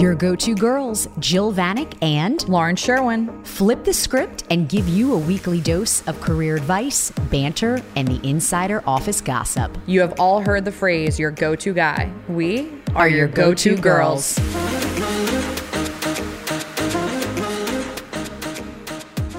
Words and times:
Your 0.00 0.14
go 0.14 0.34
to 0.34 0.54
girls, 0.54 1.08
Jill 1.18 1.52
Vanek 1.52 1.92
and 2.00 2.48
Lauren 2.48 2.74
Sherwin. 2.74 3.44
flip 3.44 3.84
the 3.84 3.92
script 3.92 4.44
and 4.48 4.66
give 4.66 4.88
you 4.88 5.12
a 5.12 5.18
weekly 5.18 5.60
dose 5.60 6.00
of 6.08 6.18
career 6.22 6.56
advice, 6.56 7.10
banter, 7.30 7.82
and 7.96 8.08
the 8.08 8.26
insider 8.26 8.82
office 8.86 9.20
gossip. 9.20 9.76
You 9.84 10.00
have 10.00 10.18
all 10.18 10.40
heard 10.40 10.64
the 10.64 10.72
phrase 10.72 11.18
your 11.18 11.30
go 11.30 11.54
to 11.56 11.74
guy. 11.74 12.10
We 12.28 12.72
are, 12.94 13.10
your 13.10 13.28
go 13.28 13.52
to 13.52 13.76
girls. 13.76 14.38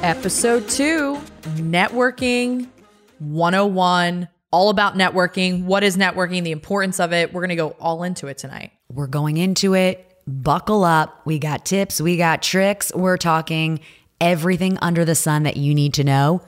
Episode 0.04 0.70
two 0.70 1.20
Networking 1.56 2.70
101. 3.18 4.30
All 4.52 4.70
about 4.70 4.94
networking. 4.94 5.64
What 5.64 5.84
is 5.84 5.98
networking? 5.98 6.44
The 6.44 6.52
importance 6.52 7.00
of 7.00 7.14
it. 7.14 7.34
We're 7.34 7.42
going 7.42 7.50
to 7.50 7.56
go 7.56 7.70
all 7.80 8.04
into 8.04 8.28
it 8.28 8.38
tonight. 8.38 8.74
We're 8.90 9.08
going 9.08 9.38
into 9.38 9.74
it. 9.74 10.11
Buckle 10.28 10.84
up. 10.84 11.22
We 11.26 11.40
got 11.40 11.66
tips, 11.66 12.00
we 12.02 12.18
got 12.18 12.42
tricks. 12.42 12.92
We're 12.94 13.18
talking 13.18 13.80
everything 14.20 14.78
under 14.82 15.04
the 15.04 15.16
sun 15.16 15.44
that 15.44 15.58
you 15.58 15.74
need 15.74 15.94
to 15.96 16.04
know 16.04 16.42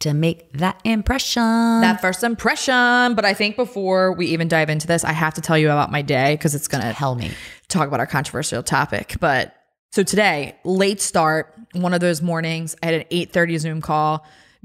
to 0.00 0.14
make 0.14 0.52
that 0.52 0.80
impression. 0.84 1.42
That 1.42 2.00
first 2.00 2.22
impression. 2.22 3.14
But 3.14 3.24
I 3.24 3.34
think 3.34 3.56
before 3.56 4.12
we 4.12 4.26
even 4.28 4.48
dive 4.48 4.70
into 4.70 4.86
this, 4.86 5.04
I 5.04 5.12
have 5.12 5.34
to 5.34 5.40
tell 5.40 5.58
you 5.58 5.70
about 5.70 5.90
my 5.90 6.02
day 6.02 6.34
because 6.34 6.54
it's 6.54 6.68
going 6.68 6.84
to 6.84 6.92
Tell 6.92 7.14
me. 7.14 7.32
talk 7.68 7.88
about 7.88 8.00
our 8.00 8.06
controversial 8.06 8.62
topic. 8.62 9.16
But 9.20 9.54
so 9.90 10.02
today, 10.02 10.56
late 10.64 11.00
start, 11.00 11.52
one 11.72 11.92
of 11.94 12.00
those 12.00 12.22
mornings, 12.22 12.76
I 12.82 12.86
had 12.86 12.94
an 12.94 13.04
8:30 13.10 13.58
Zoom 13.58 13.80
call, 13.80 14.24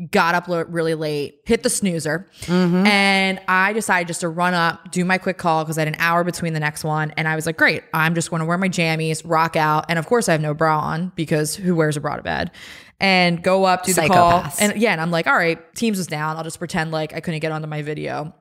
got 0.09 0.35
up 0.35 0.45
really 0.47 0.95
late, 0.95 1.41
hit 1.45 1.63
the 1.63 1.69
snoozer, 1.69 2.27
mm-hmm. 2.41 2.85
and 2.85 3.39
I 3.47 3.73
decided 3.73 4.07
just 4.07 4.21
to 4.21 4.29
run 4.29 4.53
up, 4.53 4.91
do 4.91 5.05
my 5.05 5.17
quick 5.17 5.37
call 5.37 5.63
because 5.63 5.77
I 5.77 5.81
had 5.81 5.87
an 5.87 5.99
hour 5.99 6.23
between 6.23 6.53
the 6.53 6.59
next 6.59 6.83
one. 6.83 7.11
And 7.15 7.27
I 7.27 7.35
was 7.35 7.45
like, 7.45 7.57
great, 7.57 7.83
I'm 7.93 8.15
just 8.15 8.29
going 8.29 8.39
to 8.39 8.45
wear 8.45 8.57
my 8.57 8.69
jammies, 8.69 9.21
rock 9.23 9.55
out. 9.55 9.85
And 9.89 9.99
of 9.99 10.07
course, 10.07 10.27
I 10.27 10.31
have 10.31 10.41
no 10.41 10.53
bra 10.53 10.79
on 10.79 11.11
because 11.15 11.55
who 11.55 11.75
wears 11.75 11.97
a 11.97 12.01
bra 12.01 12.15
to 12.15 12.23
bed? 12.23 12.51
And 12.99 13.43
go 13.43 13.65
up, 13.65 13.83
do 13.83 13.93
the 13.93 14.07
call. 14.07 14.45
And 14.59 14.79
yeah, 14.79 14.93
and 14.93 15.01
I'm 15.01 15.11
like, 15.11 15.27
all 15.27 15.35
right, 15.35 15.59
Teams 15.75 15.99
is 15.99 16.07
down. 16.07 16.37
I'll 16.37 16.43
just 16.43 16.59
pretend 16.59 16.91
like 16.91 17.13
I 17.13 17.19
couldn't 17.19 17.41
get 17.41 17.51
onto 17.51 17.67
my 17.67 17.81
video 17.81 18.33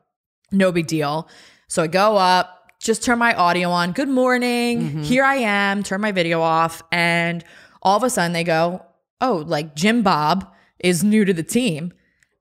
no 0.53 0.71
big 0.71 0.87
deal. 0.87 1.29
So 1.69 1.83
I 1.83 1.87
go 1.87 2.17
up, 2.17 2.71
just 2.79 3.03
turn 3.03 3.19
my 3.19 3.35
audio 3.35 3.71
on. 3.71 3.93
Good 3.93 4.09
morning. 4.09 4.83
Mm-hmm. 4.83 5.03
Here 5.03 5.25
I 5.25 5.37
am. 5.37 5.83
Turn 5.83 6.01
my 6.01 6.13
video 6.13 6.41
off. 6.41 6.83
And 6.93 7.45
all 7.81 7.97
of 7.97 8.03
a 8.03 8.11
sudden 8.11 8.33
they 8.33 8.45
go, 8.45 8.85
Oh, 9.21 9.45
like 9.47 9.75
Jim 9.75 10.03
Bob 10.03 10.53
is 10.83 11.03
new 11.05 11.25
to 11.25 11.33
the 11.33 11.43
team. 11.43 11.93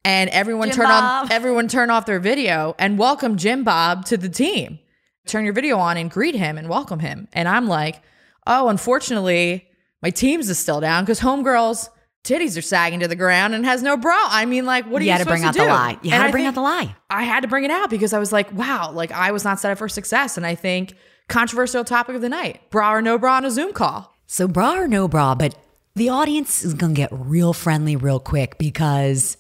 And 0.04 0.30
everyone 0.32 0.70
Jim 0.70 0.78
turn 0.78 0.86
Bob. 0.88 1.26
on 1.26 1.32
everyone 1.32 1.68
turn 1.68 1.90
off 1.90 2.06
their 2.06 2.20
video 2.20 2.76
and 2.80 2.98
welcome 2.98 3.38
Jim 3.38 3.64
Bob 3.64 4.06
to 4.06 4.18
the 4.18 4.30
team. 4.30 4.80
Turn 5.28 5.44
your 5.46 5.54
video 5.54 5.78
on 5.78 5.98
and 5.98 6.10
greet 6.10 6.34
him 6.36 6.58
and 6.58 6.68
welcome 6.68 7.00
him. 7.00 7.28
And 7.34 7.48
I'm 7.48 7.68
like, 7.68 8.02
oh, 8.48 8.70
unfortunately, 8.70 9.68
my 10.02 10.10
teams 10.10 10.50
is 10.50 10.58
still 10.58 10.82
down 10.82 11.04
because 11.04 11.20
homegirls 11.20 11.90
titties 12.24 12.58
are 12.58 12.62
sagging 12.62 13.00
to 13.00 13.08
the 13.08 13.16
ground 13.16 13.54
and 13.54 13.66
has 13.66 13.82
no 13.84 13.98
bra. 13.98 14.16
I 14.30 14.46
mean, 14.46 14.66
like, 14.66 14.86
what 14.86 15.02
are 15.02 15.06
You 15.06 15.12
you, 15.12 15.18
had 15.18 15.20
to 15.20 15.26
bring 15.26 15.44
out 15.44 15.54
the 15.54 15.66
lie. 15.66 15.98
You 16.02 16.12
And 16.12 16.22
had 16.22 16.28
to 16.28 16.32
bring 16.32 16.46
out 16.46 16.56
the 16.56 16.62
lie. 16.62 16.96
I 17.10 17.24
had 17.24 17.42
to 17.42 17.48
bring 17.48 17.64
it 17.64 17.72
out 17.72 17.90
because 17.90 18.14
I 18.14 18.20
was 18.20 18.32
like, 18.32 18.52
wow, 18.54 18.92
like 18.92 19.12
I 19.12 19.32
was 19.32 19.44
not 19.44 19.60
set 19.60 19.72
up 19.72 19.78
for 19.78 19.90
success. 19.90 20.38
And 20.38 20.46
I 20.46 20.56
think 20.56 20.96
controversial 21.30 21.84
topic 21.84 22.16
of 22.16 22.22
the 22.22 22.30
night 22.30 22.70
bra 22.72 22.94
or 22.94 23.02
no 23.02 23.18
bra 23.18 23.36
on 23.38 23.46
a 23.46 23.52
Zoom 23.52 23.74
call. 23.74 24.16
So, 24.28 24.48
bra 24.48 24.76
or 24.76 24.88
no 24.88 25.08
bra, 25.08 25.36
but 25.36 25.56
the 25.96 26.10
audience 26.10 26.64
is 26.64 26.74
going 26.74 26.94
to 26.96 26.98
get 26.98 27.10
real 27.12 27.54
friendly 27.54 27.96
real 27.96 28.20
quick 28.20 28.58
because 28.58 29.38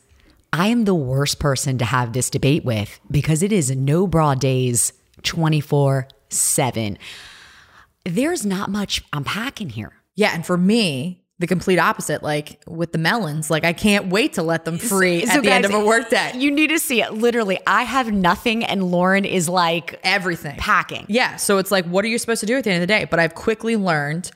I 0.53 0.67
am 0.67 0.85
the 0.85 0.95
worst 0.95 1.39
person 1.39 1.77
to 1.77 1.85
have 1.85 2.13
this 2.13 2.29
debate 2.29 2.65
with 2.65 2.99
because 3.09 3.41
it 3.41 3.51
is 3.51 3.71
no 3.71 4.05
bra 4.07 4.35
days 4.35 4.93
24 5.23 6.07
7. 6.29 6.97
There's 8.05 8.45
not 8.45 8.69
much 8.69 9.03
unpacking 9.13 9.69
here. 9.69 9.93
Yeah. 10.15 10.31
And 10.33 10.45
for 10.45 10.57
me, 10.57 11.23
the 11.39 11.47
complete 11.47 11.79
opposite, 11.79 12.21
like 12.21 12.61
with 12.67 12.91
the 12.91 12.97
melons, 12.97 13.49
like 13.49 13.63
I 13.63 13.73
can't 13.73 14.07
wait 14.07 14.33
to 14.33 14.43
let 14.43 14.63
them 14.65 14.77
free 14.77 15.25
So 15.25 15.37
at 15.37 15.43
the 15.43 15.51
end 15.51 15.65
of 15.65 15.71
guys, 15.71 15.81
a 15.81 15.85
workday. 15.85 16.31
You 16.37 16.51
need 16.51 16.67
to 16.67 16.79
see 16.79 17.01
it. 17.01 17.13
Literally, 17.13 17.59
I 17.65 17.83
have 17.83 18.11
nothing, 18.11 18.63
and 18.63 18.91
Lauren 18.91 19.25
is 19.25 19.49
like 19.49 19.99
Everything. 20.03 20.55
packing. 20.57 21.05
Yeah. 21.09 21.37
So 21.37 21.57
it's 21.57 21.71
like, 21.71 21.85
what 21.85 22.05
are 22.05 22.07
you 22.07 22.17
supposed 22.19 22.41
to 22.41 22.45
do 22.45 22.57
at 22.57 22.63
the 22.63 22.69
end 22.71 22.83
of 22.83 22.87
the 22.87 22.93
day? 22.93 23.05
But 23.05 23.19
I've 23.19 23.33
quickly 23.35 23.75
learned 23.75 24.31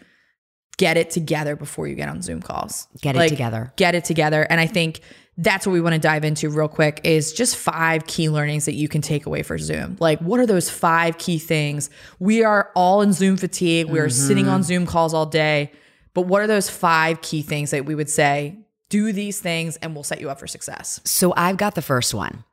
get 0.78 0.98
it 0.98 1.10
together 1.10 1.56
before 1.56 1.88
you 1.88 1.96
get 1.96 2.10
on 2.10 2.22
Zoom 2.22 2.42
calls. 2.42 2.88
Get 3.02 3.16
it 3.16 3.20
Like, 3.20 3.30
together. 3.30 3.74
Get 3.76 3.96
it 3.96 4.06
together. 4.06 4.46
And 4.50 4.60
I 4.60 4.68
think 4.68 5.02
that's 5.38 5.68
what 5.68 5.74
we 5.74 5.82
want 5.82 5.94
to 5.94 6.00
dive 6.00 6.24
into 6.24 6.50
real 6.50 6.68
quick 6.68 7.02
is 7.04 7.34
just 7.34 7.58
five 7.58 8.08
key 8.08 8.30
learnings 8.30 8.66
that 8.66 8.74
you 8.74 8.88
can 8.88 9.02
take 9.02 9.26
away 9.26 9.44
for 9.44 9.58
Zoom. 9.58 9.98
Like, 10.00 10.20
what 10.20 10.40
are 10.40 10.46
those 10.46 10.70
five 10.70 11.18
key 11.18 11.40
things? 11.40 11.90
We 12.20 12.44
are 12.44 12.72
all 12.76 13.02
in 13.02 13.12
Zoom 13.12 13.36
fatigue. 13.36 13.88
We 13.88 14.00
are 14.00 14.08
mm-hmm. 14.08 14.28
sitting 14.28 14.48
on 14.48 14.64
Zoom 14.64 14.86
calls 14.86 15.14
all 15.14 15.26
day. 15.26 15.72
But 16.14 16.22
what 16.22 16.42
are 16.42 16.48
those 16.48 16.70
five 16.70 17.22
key 17.22 17.42
things 17.42 17.72
that 17.72 17.86
we 17.86 17.96
would 17.96 18.10
say? 18.10 18.60
Do 18.90 19.12
these 19.12 19.42
things 19.42 19.76
and 19.78 19.94
we'll 19.94 20.04
set 20.04 20.22
you 20.22 20.30
up 20.30 20.40
for 20.40 20.48
success. 20.48 21.02
So 21.04 21.34
I've 21.36 21.58
got 21.58 21.76
the 21.76 21.82
first 21.82 22.14
one, 22.14 22.46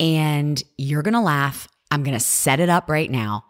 and 0.00 0.62
you're 0.78 1.02
going 1.02 1.12
to 1.14 1.20
laugh. 1.20 1.68
I'm 1.90 2.02
going 2.02 2.16
to 2.16 2.24
set 2.24 2.60
it 2.60 2.70
up 2.70 2.88
right 2.88 3.10
now. 3.10 3.44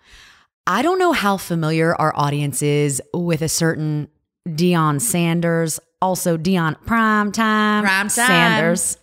I 0.67 0.83
don't 0.83 0.99
know 0.99 1.13
how 1.13 1.37
familiar 1.37 1.95
our 1.95 2.13
audience 2.17 2.63
is 2.63 3.03
with 3.13 3.43
a 3.43 3.49
certain 3.49 4.09
Deion 4.49 5.01
Sanders, 5.01 5.81
also 6.01 6.37
Deion 6.37 6.77
Primetime 6.85 7.85
Primetime. 7.85 8.11
Sanders. 8.11 8.99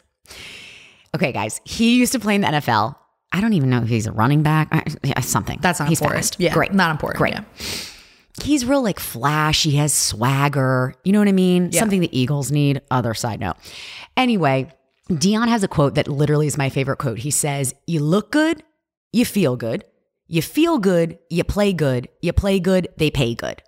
Okay, 1.16 1.32
guys, 1.32 1.60
he 1.66 1.98
used 1.98 2.12
to 2.14 2.20
play 2.20 2.36
in 2.36 2.42
the 2.42 2.48
NFL. 2.48 2.96
I 3.32 3.42
don't 3.42 3.54
even 3.54 3.70
know 3.70 3.82
if 3.82 3.90
he's 3.90 4.08
a 4.08 4.12
running 4.12 4.42
back. 4.44 4.70
I- 4.72 4.84
yeah, 5.04 5.20
Something. 5.22 5.60
That's 5.62 5.80
not 5.80 5.90
he's 5.90 6.00
important. 6.02 6.26
fast. 6.26 6.40
Yeah. 6.40 6.54
Great. 6.54 6.74
Not 6.74 6.92
important. 6.92 7.18
Great. 7.18 7.34
Yeah. 7.34 7.44
He's 8.44 8.66
real 8.66 8.82
like 8.82 9.00
flash. 9.00 9.64
He 9.64 9.76
has 9.76 9.94
swagger. 9.94 10.96
You 11.04 11.12
know 11.12 11.20
what 11.20 11.28
I 11.28 11.34
mean? 11.34 11.70
Yeah. 11.72 11.80
Something 11.80 12.00
the 12.00 12.18
Eagles 12.18 12.52
need. 12.52 12.82
Other 12.90 13.14
side 13.14 13.40
note. 13.40 13.56
Anyway, 14.16 14.72
Deion 15.10 15.48
has 15.48 15.64
a 15.64 15.68
quote 15.68 15.96
that 15.96 16.08
literally 16.08 16.48
is 16.48 16.58
my 16.58 16.70
favorite 16.70 16.98
quote. 16.98 17.20
He 17.20 17.32
says, 17.32 17.76
You 17.86 18.00
look 18.00 18.32
good, 18.32 18.64
you 19.12 19.26
feel 19.26 19.56
good. 19.58 19.84
You 20.32 20.44
feel 20.44 20.78
good, 20.78 21.18
you 21.32 21.44
play 21.44 21.74
good. 21.74 22.08
You 22.22 22.34
play 22.34 22.60
good, 22.60 22.88
they 22.98 23.10
pay 23.10 23.34
good. 23.34 23.64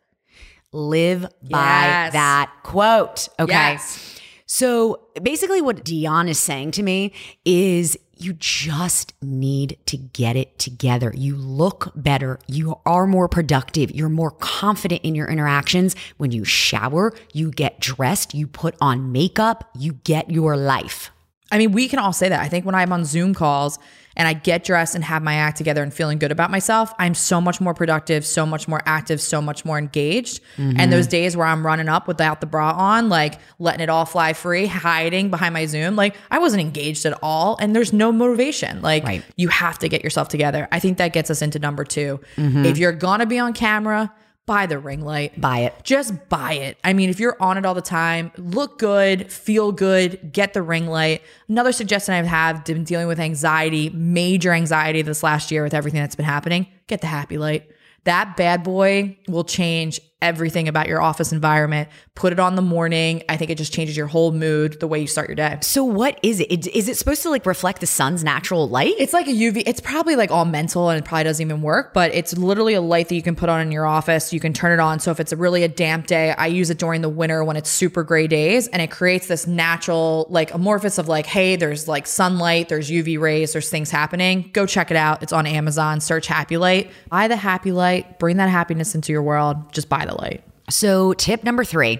Live 0.71 1.23
by 1.41 2.09
that 2.13 2.53
quote. 2.61 3.27
Okay. 3.39 3.51
Yes. 3.51 4.19
So 4.45 5.07
basically, 5.21 5.59
what 5.59 5.83
Deion 5.83 6.29
is 6.29 6.39
saying 6.39 6.71
to 6.71 6.83
me 6.83 7.13
is 7.45 7.97
you 8.15 8.33
just 8.33 9.13
need 9.23 9.79
to 9.87 9.97
get 9.97 10.35
it 10.35 10.59
together. 10.59 11.11
You 11.15 11.35
look 11.35 11.91
better. 11.95 12.37
You 12.45 12.79
are 12.85 13.07
more 13.07 13.27
productive. 13.27 13.89
You're 13.89 14.09
more 14.09 14.31
confident 14.31 15.01
in 15.01 15.15
your 15.15 15.27
interactions. 15.27 15.95
When 16.17 16.31
you 16.31 16.45
shower, 16.45 17.11
you 17.33 17.49
get 17.49 17.79
dressed, 17.79 18.35
you 18.35 18.45
put 18.45 18.75
on 18.79 19.11
makeup, 19.11 19.71
you 19.75 19.93
get 19.93 20.29
your 20.29 20.55
life. 20.55 21.09
I 21.51 21.57
mean, 21.57 21.71
we 21.71 21.87
can 21.87 21.99
all 21.99 22.13
say 22.13 22.29
that. 22.29 22.39
I 22.39 22.47
think 22.47 22.65
when 22.65 22.75
I'm 22.75 22.93
on 22.93 23.05
Zoom 23.05 23.33
calls 23.33 23.77
and 24.15 24.27
I 24.27 24.33
get 24.33 24.63
dressed 24.63 24.95
and 24.95 25.03
have 25.03 25.23
my 25.23 25.35
act 25.35 25.57
together 25.57 25.81
and 25.83 25.93
feeling 25.93 26.19
good 26.19 26.31
about 26.31 26.51
myself, 26.51 26.93
I'm 26.99 27.13
so 27.13 27.39
much 27.39 27.61
more 27.61 27.73
productive, 27.73 28.25
so 28.25 28.45
much 28.45 28.67
more 28.67 28.81
active, 28.85 29.21
so 29.21 29.41
much 29.41 29.63
more 29.63 29.77
engaged. 29.77 30.41
And 30.57 30.91
those 30.91 31.05
mm-hmm. 31.05 31.11
days 31.11 31.37
where 31.37 31.47
I'm 31.47 31.65
running 31.65 31.87
up 31.87 32.07
without 32.07 32.41
the 32.41 32.47
bra 32.47 32.71
on, 32.71 33.09
like 33.09 33.39
letting 33.59 33.81
it 33.81 33.89
all 33.89 34.05
fly 34.05 34.33
free, 34.33 34.65
hiding 34.67 35.29
behind 35.29 35.53
my 35.53 35.65
Zoom, 35.65 35.95
like 35.95 36.15
I 36.29 36.39
wasn't 36.39 36.61
engaged 36.61 37.05
at 37.05 37.17
all. 37.21 37.57
And 37.59 37.75
there's 37.75 37.93
no 37.93 38.11
motivation. 38.11 38.81
Like 38.81 39.03
Right. 39.03 39.23
you 39.35 39.47
have 39.47 39.79
to 39.79 39.89
get 39.89 40.03
yourself 40.03 40.27
together. 40.27 40.67
I 40.71 40.79
think 40.79 40.97
that 40.97 41.13
gets 41.13 41.29
us 41.29 41.41
into 41.41 41.59
number 41.59 41.83
2 41.83 42.19
mm-hmm. 42.35 42.65
If 42.65 42.77
you're 42.77 42.91
gonna 42.91 43.25
be 43.25 43.39
on 43.39 43.53
camera, 43.53 44.13
buy 44.45 44.65
the 44.65 44.79
ring 44.79 45.01
light 45.01 45.39
Buy 45.39 45.59
it. 45.59 45.73
just 45.83 46.27
buy 46.29 46.53
it. 46.53 46.77
I 46.83 46.93
mean, 46.93 47.09
if 47.09 47.19
you're 47.19 47.37
on 47.41 47.57
it 47.57 47.65
all 47.65 47.73
the 47.73 47.81
time, 47.81 48.31
look 48.37 48.79
good, 48.79 49.31
feel 49.31 49.71
good, 49.71 50.31
get 50.33 50.53
the 50.53 50.61
ring 50.61 50.87
light. 50.87 51.21
Another 51.47 51.71
suggestion 51.71 52.13
I 52.13 52.17
have 52.17 52.25
had 52.25 52.63
been 52.65 52.83
dealing 52.83 53.07
with 53.07 53.19
anxiety, 53.19 53.89
major 53.91 54.51
anxiety 54.51 55.01
this 55.03 55.23
last 55.23 55.51
year 55.51 55.63
with 55.63 55.73
everything 55.73 56.01
that's 56.01 56.15
been 56.15 56.25
happening, 56.25 56.67
get 56.87 57.01
the 57.01 57.07
happy 57.07 57.37
light. 57.37 57.69
That 58.03 58.35
bad 58.35 58.63
boy 58.63 59.17
will 59.27 59.43
change 59.43 60.01
everything 60.21 60.67
about 60.67 60.87
your 60.87 61.01
office 61.01 61.31
environment. 61.31 61.89
Put 62.15 62.33
it 62.33 62.39
on 62.39 62.55
the 62.55 62.61
morning. 62.61 63.23
I 63.29 63.37
think 63.37 63.51
it 63.51 63.57
just 63.57 63.73
changes 63.73 63.97
your 63.97 64.07
whole 64.07 64.31
mood, 64.31 64.79
the 64.79 64.87
way 64.87 64.99
you 64.99 65.07
start 65.07 65.27
your 65.27 65.35
day. 65.35 65.57
So, 65.61 65.83
what 65.83 66.19
is 66.23 66.39
it? 66.39 66.67
Is 66.67 66.87
it 66.87 66.97
supposed 66.97 67.21
to 67.23 67.29
like 67.29 67.45
reflect 67.45 67.81
the 67.81 67.87
sun's 67.87 68.23
natural 68.23 68.67
light? 68.69 68.93
It's 68.97 69.13
like 69.13 69.27
a 69.27 69.31
UV. 69.31 69.63
It's 69.65 69.79
probably 69.79 70.15
like 70.15 70.31
all 70.31 70.45
mental 70.45 70.89
and 70.89 70.99
it 70.99 71.05
probably 71.05 71.23
doesn't 71.23 71.45
even 71.45 71.61
work, 71.61 71.93
but 71.93 72.13
it's 72.13 72.37
literally 72.37 72.73
a 72.73 72.81
light 72.81 73.09
that 73.09 73.15
you 73.15 73.21
can 73.21 73.35
put 73.35 73.49
on 73.49 73.61
in 73.61 73.71
your 73.71 73.85
office. 73.85 74.33
You 74.33 74.39
can 74.39 74.53
turn 74.53 74.71
it 74.71 74.81
on. 74.81 74.99
So 74.99 75.11
if 75.11 75.19
it's 75.19 75.31
a 75.31 75.37
really 75.37 75.63
a 75.63 75.67
damp 75.67 76.07
day, 76.07 76.31
I 76.31 76.47
use 76.47 76.69
it 76.69 76.77
during 76.77 77.01
the 77.01 77.09
winter 77.09 77.43
when 77.43 77.55
it's 77.55 77.69
super 77.69 78.03
gray 78.03 78.27
days 78.27 78.67
and 78.67 78.81
it 78.81 78.91
creates 78.91 79.27
this 79.27 79.47
natural 79.47 80.27
like 80.29 80.53
amorphous 80.53 80.97
of 80.97 81.07
like, 81.07 81.25
hey, 81.25 81.55
there's 81.55 81.87
like 81.87 82.07
sunlight, 82.07 82.69
there's 82.69 82.89
UV 82.89 83.19
rays, 83.19 83.53
there's 83.53 83.69
things 83.69 83.89
happening. 83.89 84.49
Go 84.53 84.65
check 84.65 84.91
it 84.91 84.97
out. 84.97 85.23
It's 85.23 85.33
on 85.33 85.45
Amazon. 85.45 86.01
Search 86.01 86.27
Happy 86.27 86.57
Light. 86.57 86.91
Buy 87.09 87.27
the 87.27 87.35
Happy 87.35 87.71
Light. 87.71 88.19
Bring 88.19 88.37
that 88.37 88.49
happiness 88.49 88.95
into 88.95 89.11
your 89.11 89.23
world. 89.23 89.71
Just 89.73 89.89
buy 89.89 90.05
the 90.05 90.10
light. 90.13 90.43
So, 90.69 91.13
tip 91.13 91.43
number 91.43 91.63
three 91.63 91.99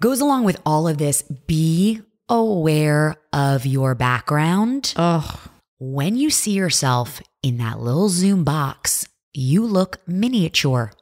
goes 0.00 0.20
along 0.20 0.44
with 0.44 0.60
all 0.66 0.88
of 0.88 0.98
this 0.98 1.22
be 1.22 2.00
aware 2.28 3.16
of 3.32 3.64
your 3.66 3.94
background. 3.94 4.92
Oh, 4.96 5.40
When 5.78 6.16
you 6.16 6.30
see 6.30 6.52
yourself 6.52 7.20
in 7.42 7.58
that 7.58 7.80
little 7.80 8.08
Zoom 8.08 8.44
box, 8.44 9.06
you 9.32 9.64
look 9.64 9.98
miniature. 10.06 10.92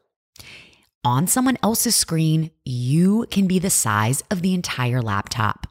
on 1.04 1.26
someone 1.26 1.56
else's 1.62 1.96
screen, 1.96 2.50
you 2.64 3.26
can 3.30 3.46
be 3.46 3.58
the 3.58 3.70
size 3.70 4.22
of 4.30 4.42
the 4.42 4.52
entire 4.52 5.00
laptop. 5.00 5.66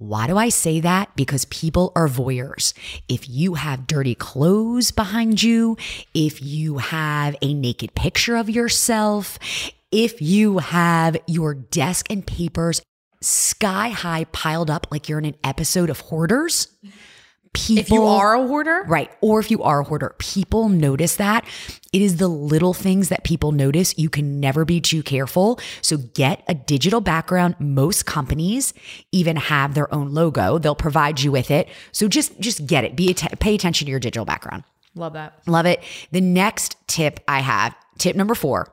Why 0.00 0.28
do 0.28 0.36
I 0.36 0.48
say 0.48 0.78
that? 0.78 1.16
Because 1.16 1.44
people 1.46 1.90
are 1.96 2.06
voyeurs. 2.06 2.72
If 3.08 3.28
you 3.28 3.54
have 3.54 3.88
dirty 3.88 4.14
clothes 4.14 4.92
behind 4.92 5.42
you, 5.42 5.76
if 6.14 6.40
you 6.40 6.78
have 6.78 7.34
a 7.42 7.52
naked 7.52 7.96
picture 7.96 8.36
of 8.36 8.48
yourself, 8.48 9.40
if 9.90 10.22
you 10.22 10.58
have 10.58 11.16
your 11.26 11.52
desk 11.52 12.12
and 12.12 12.24
papers 12.24 12.80
sky 13.20 13.88
high 13.88 14.22
piled 14.26 14.70
up 14.70 14.86
like 14.92 15.08
you're 15.08 15.18
in 15.18 15.24
an 15.24 15.34
episode 15.42 15.90
of 15.90 15.98
Hoarders, 15.98 16.68
people 17.66 17.80
If 17.80 17.90
you 17.90 18.04
are 18.04 18.34
a 18.34 18.46
hoarder, 18.46 18.84
Right. 18.86 19.10
Or 19.20 19.40
if 19.40 19.50
you 19.50 19.62
are 19.62 19.80
a 19.80 19.84
hoarder, 19.84 20.14
people 20.18 20.68
notice 20.68 21.16
that. 21.16 21.44
It 21.92 22.02
is 22.02 22.16
the 22.16 22.28
little 22.28 22.74
things 22.74 23.08
that 23.08 23.24
people 23.24 23.52
notice. 23.52 23.96
You 23.98 24.10
can 24.10 24.40
never 24.40 24.64
be 24.64 24.80
too 24.80 25.02
careful. 25.02 25.58
So 25.80 25.96
get 25.96 26.42
a 26.46 26.54
digital 26.54 27.00
background. 27.00 27.56
Most 27.58 28.06
companies 28.06 28.74
even 29.12 29.36
have 29.36 29.74
their 29.74 29.92
own 29.92 30.12
logo. 30.14 30.58
They'll 30.58 30.74
provide 30.74 31.20
you 31.20 31.32
with 31.32 31.50
it. 31.50 31.68
So 31.92 32.08
just 32.08 32.38
just 32.40 32.66
get 32.66 32.84
it. 32.84 32.94
Be 32.96 33.10
att- 33.10 33.38
pay 33.40 33.54
attention 33.54 33.86
to 33.86 33.90
your 33.90 34.00
digital 34.00 34.24
background. 34.24 34.64
love 34.94 35.12
that. 35.14 35.40
Love 35.46 35.64
it. 35.66 35.80
The 36.12 36.20
next 36.20 36.76
tip 36.88 37.20
I 37.28 37.40
have, 37.40 37.74
tip 37.98 38.16
number 38.16 38.34
4, 38.34 38.72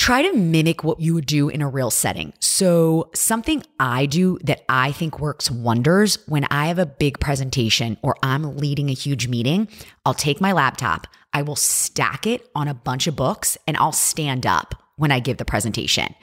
try 0.00 0.22
to 0.22 0.32
mimic 0.32 0.82
what 0.82 0.98
you 0.98 1.12
would 1.12 1.26
do 1.26 1.50
in 1.50 1.60
a 1.60 1.68
real 1.68 1.90
setting. 1.90 2.32
So, 2.40 3.10
something 3.14 3.62
I 3.78 4.06
do 4.06 4.38
that 4.44 4.64
I 4.66 4.92
think 4.92 5.20
works 5.20 5.50
wonders 5.50 6.18
when 6.26 6.46
I 6.50 6.68
have 6.68 6.78
a 6.78 6.86
big 6.86 7.20
presentation 7.20 7.98
or 8.00 8.16
I'm 8.22 8.56
leading 8.56 8.88
a 8.88 8.94
huge 8.94 9.28
meeting, 9.28 9.68
I'll 10.06 10.14
take 10.14 10.40
my 10.40 10.52
laptop, 10.52 11.06
I 11.34 11.42
will 11.42 11.54
stack 11.54 12.26
it 12.26 12.48
on 12.54 12.66
a 12.66 12.72
bunch 12.72 13.08
of 13.08 13.14
books, 13.14 13.58
and 13.66 13.76
I'll 13.76 13.92
stand 13.92 14.46
up 14.46 14.82
when 14.96 15.12
I 15.12 15.20
give 15.20 15.36
the 15.36 15.44
presentation. 15.44 16.14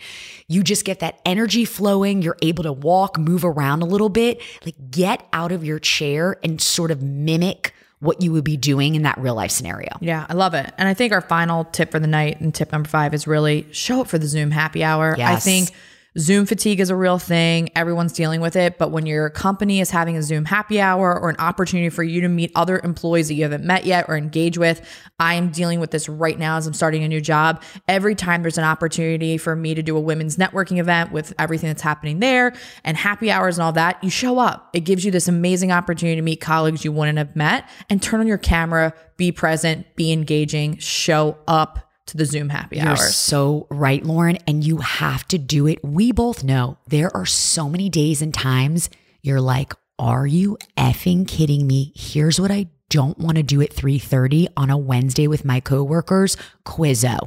You 0.48 0.64
just 0.64 0.84
get 0.84 1.00
that 1.02 1.20
energy 1.24 1.64
flowing. 1.64 2.24
You're 2.24 2.38
able 2.42 2.64
to 2.64 2.74
walk, 2.74 3.20
move 3.20 3.46
around 3.46 3.84
a 3.84 3.86
little 3.86 4.10
bit, 4.10 4.42
like 4.66 4.76
get 4.90 5.28
out 5.34 5.52
of 5.52 5.64
your 5.64 5.78
chair 5.78 6.40
and 6.44 6.60
sort 6.60 6.90
of 6.90 7.04
mimic 7.04 7.76
what 8.00 8.22
you 8.22 8.32
would 8.32 8.44
be 8.44 8.58
doing 8.58 8.96
in 8.96 9.04
that 9.04 9.18
real 9.18 9.36
life 9.36 9.52
scenario. 9.52 9.90
Yeah, 10.02 10.26
I 10.30 10.34
love 10.34 10.54
it. 10.54 10.72
And 10.78 10.88
I 10.88 10.94
think 10.94 11.14
our 11.14 11.22
final 11.22 11.66
tip 11.66 11.92
for 11.92 12.00
the 12.00 12.08
night 12.08 12.40
and 12.40 12.54
tip 12.54 12.72
number 12.72 12.88
five 12.88 13.14
is 13.14 13.26
really 13.26 13.66
show 13.72 14.02
up 14.02 14.08
for 14.08 14.18
the 14.18 14.28
Zoom 14.28 14.52
happy 14.52 14.84
hour. 14.84 15.16
I 15.20 15.38
think 15.38 15.72
Zoom 16.20 16.48
fatigue 16.48 16.80
is 16.80 16.90
a 16.90 16.96
real 16.96 17.20
thing. 17.20 17.70
Everyone's 17.76 18.14
dealing 18.14 18.42
with 18.42 18.56
it. 18.56 18.78
But 18.78 18.92
when 18.92 19.06
your 19.06 19.30
company 19.30 19.80
is 19.80 19.92
having 19.92 20.18
a 20.18 20.24
Zoom 20.24 20.46
happy 20.46 20.82
hour 20.82 21.18
or 21.18 21.30
an 21.30 21.36
opportunity 21.38 21.90
for 21.90 22.04
you 22.04 22.22
to 22.22 22.28
meet 22.28 22.52
other 22.56 22.80
employees 22.84 23.28
that 23.28 23.36
you 23.36 23.44
haven't 23.44 23.64
met 23.64 23.86
yet 23.86 24.06
or 24.08 24.18
engage 24.18 24.58
with, 24.58 24.82
I 25.20 25.36
am 25.36 25.50
dealing 25.50 25.80
with 25.80 25.92
this 25.92 26.10
right 26.10 26.38
now 26.38 26.58
as 26.58 26.66
I'm 26.66 26.74
starting 26.74 27.04
a 27.04 27.08
new 27.08 27.22
job. 27.22 27.62
Every 27.88 28.16
time 28.16 28.42
there's 28.42 28.58
an 28.58 28.64
opportunity 28.64 29.38
for 29.38 29.56
me 29.56 29.76
to 29.76 29.84
do 29.84 29.96
a 29.96 30.00
women's 30.00 30.38
networking 30.38 30.80
event 30.80 31.12
with 31.12 31.34
everything 31.38 31.68
that's 31.68 31.84
happening 31.84 32.20
there 32.20 32.54
and 32.84 32.98
happy 32.98 33.30
hours 33.30 33.58
and 33.58 33.64
all 33.64 33.74
that, 33.74 34.04
you 34.04 34.10
show 34.10 34.40
up. 34.40 34.70
It 34.74 34.82
gives 34.82 35.06
you 35.06 35.12
this 35.12 35.28
amazing 35.28 35.72
opportunity 35.72 36.16
to 36.16 36.24
meet 36.24 36.42
colleagues 36.42 36.84
you 36.84 36.92
wouldn't 36.92 37.20
have 37.20 37.36
met 37.36 37.70
and 37.90 38.02
turn 38.02 38.20
on 38.20 38.28
your 38.28 38.38
camera, 38.40 38.94
be 39.18 39.32
present, 39.32 39.96
be 39.96 40.12
engaging, 40.12 40.78
show 40.78 41.38
up 41.48 41.87
to 42.08 42.18
the 42.18 42.26
Zoom 42.26 42.50
happy 42.50 42.80
hour. 42.80 42.88
You're 42.90 42.98
hours. 42.98 43.16
so 43.16 43.68
right, 43.70 44.04
Lauren, 44.04 44.38
and 44.48 44.64
you 44.64 44.78
have 44.78 45.28
to 45.30 45.38
do 45.38 45.68
it. 45.68 45.84
We 45.84 46.12
both 46.12 46.44
know 46.44 46.78
there 46.88 47.16
are 47.16 47.26
so 47.26 47.70
many 47.70 47.90
days 47.90 48.22
and 48.22 48.34
times 48.34 48.90
you're 49.22 49.42
like, 49.42 49.74
"Are 50.00 50.26
you 50.26 50.58
effing 50.78 51.28
kidding 51.28 51.68
me? 51.68 51.92
Here's 51.96 52.40
what 52.40 52.52
I 52.52 52.68
don't 52.90 53.18
want 53.18 53.38
to 53.38 53.44
do 53.44 53.62
at 53.62 53.74
3:30 53.74 54.48
on 54.56 54.70
a 54.70 54.78
Wednesday 54.78 55.28
with 55.28 55.46
my 55.46 55.60
coworkers, 55.60 56.38
Quizzo." 56.66 57.20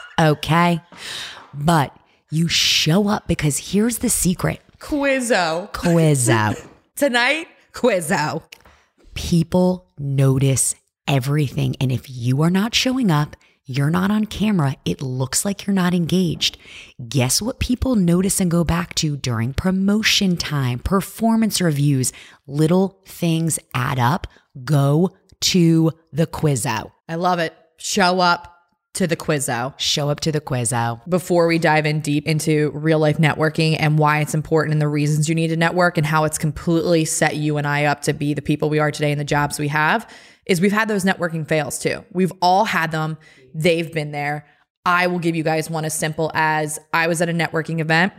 okay? 0.20 0.80
But 1.52 1.96
you 2.30 2.48
show 2.48 3.08
up 3.08 3.28
because 3.28 3.70
here's 3.72 3.98
the 3.98 4.10
secret. 4.10 4.60
Quizzo. 4.80 5.72
Quizzo. 5.72 6.66
Tonight, 6.96 7.46
Quizzo. 7.72 8.42
people 9.14 9.86
notice 9.98 10.74
everything. 11.06 11.76
And 11.80 11.92
if 11.92 12.08
you 12.10 12.42
are 12.42 12.50
not 12.50 12.74
showing 12.74 13.10
up, 13.10 13.36
you're 13.66 13.90
not 13.90 14.10
on 14.10 14.26
camera, 14.26 14.76
it 14.84 15.00
looks 15.00 15.44
like 15.44 15.66
you're 15.66 15.74
not 15.74 15.94
engaged. 15.94 16.58
Guess 17.08 17.40
what 17.40 17.60
people 17.60 17.96
notice 17.96 18.40
and 18.40 18.50
go 18.50 18.64
back 18.64 18.94
to 18.96 19.16
during 19.16 19.54
promotion 19.54 20.36
time, 20.36 20.78
performance 20.78 21.60
reviews? 21.60 22.12
Little 22.46 23.00
things 23.06 23.58
add 23.72 23.98
up. 23.98 24.26
Go 24.64 25.16
to 25.40 25.92
the 26.12 26.26
Quizzo. 26.26 26.92
I 27.08 27.14
love 27.14 27.38
it. 27.38 27.54
Show 27.76 28.20
up 28.20 28.50
to 28.94 29.06
the 29.06 29.16
Quizzo. 29.16 29.78
Show 29.78 30.08
up 30.08 30.20
to 30.20 30.32
the 30.32 30.40
Quizzo. 30.40 31.00
Before 31.08 31.46
we 31.46 31.58
dive 31.58 31.84
in 31.86 32.00
deep 32.00 32.26
into 32.26 32.70
real 32.72 32.98
life 32.98 33.18
networking 33.18 33.76
and 33.78 33.98
why 33.98 34.20
it's 34.20 34.34
important 34.34 34.72
and 34.72 34.80
the 34.80 34.88
reasons 34.88 35.28
you 35.28 35.34
need 35.34 35.48
to 35.48 35.56
network 35.56 35.98
and 35.98 36.06
how 36.06 36.24
it's 36.24 36.38
completely 36.38 37.04
set 37.04 37.36
you 37.36 37.56
and 37.56 37.66
I 37.66 37.86
up 37.86 38.02
to 38.02 38.12
be 38.12 38.34
the 38.34 38.42
people 38.42 38.70
we 38.70 38.78
are 38.78 38.90
today 38.90 39.10
and 39.10 39.20
the 39.20 39.24
jobs 39.24 39.58
we 39.58 39.68
have, 39.68 40.08
is 40.46 40.60
we've 40.60 40.72
had 40.72 40.88
those 40.88 41.04
networking 41.04 41.46
fails 41.48 41.78
too. 41.78 42.04
We've 42.12 42.32
all 42.40 42.66
had 42.66 42.92
them. 42.92 43.18
They've 43.54 43.90
been 43.92 44.12
there. 44.12 44.46
I 44.84 45.06
will 45.06 45.18
give 45.18 45.34
you 45.34 45.42
guys 45.42 45.70
one 45.70 45.86
as 45.86 45.94
simple 45.94 46.30
as 46.34 46.78
I 46.92 47.06
was 47.06 47.22
at 47.22 47.28
a 47.30 47.32
networking 47.32 47.80
event 47.80 48.12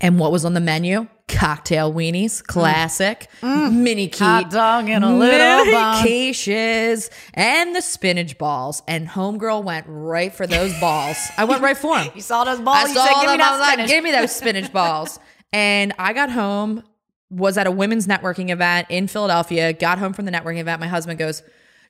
and 0.00 0.18
what 0.18 0.32
was 0.32 0.44
on 0.44 0.54
the 0.54 0.60
menu? 0.60 1.08
Cocktail 1.28 1.92
weenies, 1.92 2.42
mm. 2.42 2.46
classic, 2.46 3.28
mm. 3.40 3.72
mini 3.72 4.08
key, 4.08 4.24
Hot 4.24 4.50
dog 4.50 4.88
and 4.88 5.04
a 5.04 5.10
little 5.10 5.72
bun. 5.72 6.04
quiches, 6.04 7.10
and 7.32 7.74
the 7.74 7.80
spinach 7.80 8.36
balls. 8.36 8.82
And 8.86 9.08
homegirl 9.08 9.64
went 9.64 9.86
right 9.88 10.32
for 10.32 10.46
those 10.46 10.78
balls. 10.80 11.16
I 11.38 11.44
went 11.44 11.62
right 11.62 11.76
for 11.76 11.96
them. 11.96 12.10
You 12.14 12.20
saw 12.20 12.44
those 12.44 12.60
balls? 12.60 12.76
I 12.76 12.88
you 12.88 12.94
saw 12.94 13.06
said, 13.06 13.14
give 13.22 13.30
me 13.30 13.36
that 13.38 13.50
was 13.52 13.60
like, 13.60 13.88
give 13.88 14.04
me 14.04 14.10
those 14.10 14.32
spinach 14.36 14.72
balls. 14.72 15.18
And 15.52 15.94
I 15.98 16.12
got 16.12 16.30
home, 16.30 16.82
was 17.30 17.56
at 17.56 17.66
a 17.66 17.70
women's 17.70 18.06
networking 18.06 18.50
event 18.50 18.88
in 18.90 19.06
Philadelphia, 19.06 19.72
got 19.72 19.98
home 19.98 20.12
from 20.12 20.24
the 20.24 20.32
networking 20.32 20.58
event. 20.58 20.80
My 20.80 20.88
husband 20.88 21.18
goes, 21.18 21.42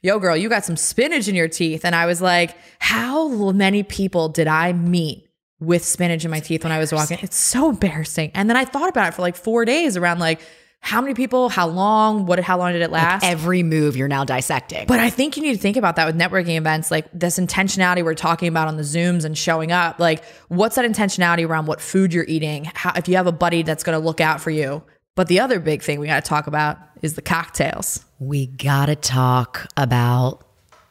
Yo, 0.04 0.18
girl, 0.18 0.36
you 0.36 0.50
got 0.50 0.66
some 0.66 0.76
spinach 0.76 1.28
in 1.28 1.34
your 1.34 1.48
teeth. 1.48 1.82
And 1.82 1.94
I 1.94 2.04
was 2.04 2.20
like, 2.20 2.54
How 2.78 3.26
many 3.52 3.82
people 3.82 4.28
did 4.28 4.46
I 4.46 4.74
meet 4.74 5.30
with 5.60 5.82
spinach 5.82 6.26
in 6.26 6.30
my 6.30 6.40
teeth 6.40 6.62
when 6.62 6.72
I 6.72 6.78
was 6.78 6.92
walking? 6.92 7.18
It's 7.22 7.38
so 7.38 7.70
embarrassing. 7.70 8.30
And 8.34 8.50
then 8.50 8.54
I 8.54 8.66
thought 8.66 8.90
about 8.90 9.08
it 9.08 9.14
for 9.14 9.22
like 9.22 9.34
four 9.34 9.64
days 9.64 9.96
around 9.96 10.18
like, 10.18 10.42
how 10.80 11.00
many 11.00 11.14
people, 11.14 11.48
how 11.48 11.66
long, 11.66 12.26
what, 12.26 12.38
how 12.40 12.58
long 12.58 12.74
did 12.74 12.82
it 12.82 12.90
last? 12.90 13.24
Every 13.24 13.62
move 13.62 13.96
you're 13.96 14.06
now 14.06 14.26
dissecting. 14.26 14.86
But 14.86 15.00
I 15.00 15.08
think 15.08 15.38
you 15.38 15.42
need 15.42 15.54
to 15.54 15.58
think 15.58 15.78
about 15.78 15.96
that 15.96 16.04
with 16.04 16.18
networking 16.18 16.58
events, 16.58 16.90
like 16.90 17.06
this 17.14 17.38
intentionality 17.38 18.04
we're 18.04 18.12
talking 18.12 18.48
about 18.48 18.68
on 18.68 18.76
the 18.76 18.82
Zooms 18.82 19.24
and 19.24 19.38
showing 19.38 19.72
up. 19.72 19.98
Like, 19.98 20.22
what's 20.48 20.76
that 20.76 20.84
intentionality 20.84 21.48
around 21.48 21.64
what 21.64 21.80
food 21.80 22.12
you're 22.12 22.26
eating? 22.28 22.70
How, 22.74 22.92
if 22.94 23.08
you 23.08 23.16
have 23.16 23.26
a 23.26 23.32
buddy 23.32 23.62
that's 23.62 23.82
going 23.82 23.98
to 23.98 24.04
look 24.04 24.20
out 24.20 24.42
for 24.42 24.50
you. 24.50 24.82
But 25.16 25.28
the 25.28 25.40
other 25.40 25.60
big 25.60 25.82
thing 25.82 26.00
we 26.00 26.06
got 26.08 26.24
to 26.24 26.28
talk 26.28 26.46
about 26.46 26.78
is 27.02 27.14
the 27.14 27.22
cocktails, 27.22 28.04
we 28.18 28.46
gotta 28.46 28.96
talk 28.96 29.66
about 29.76 30.42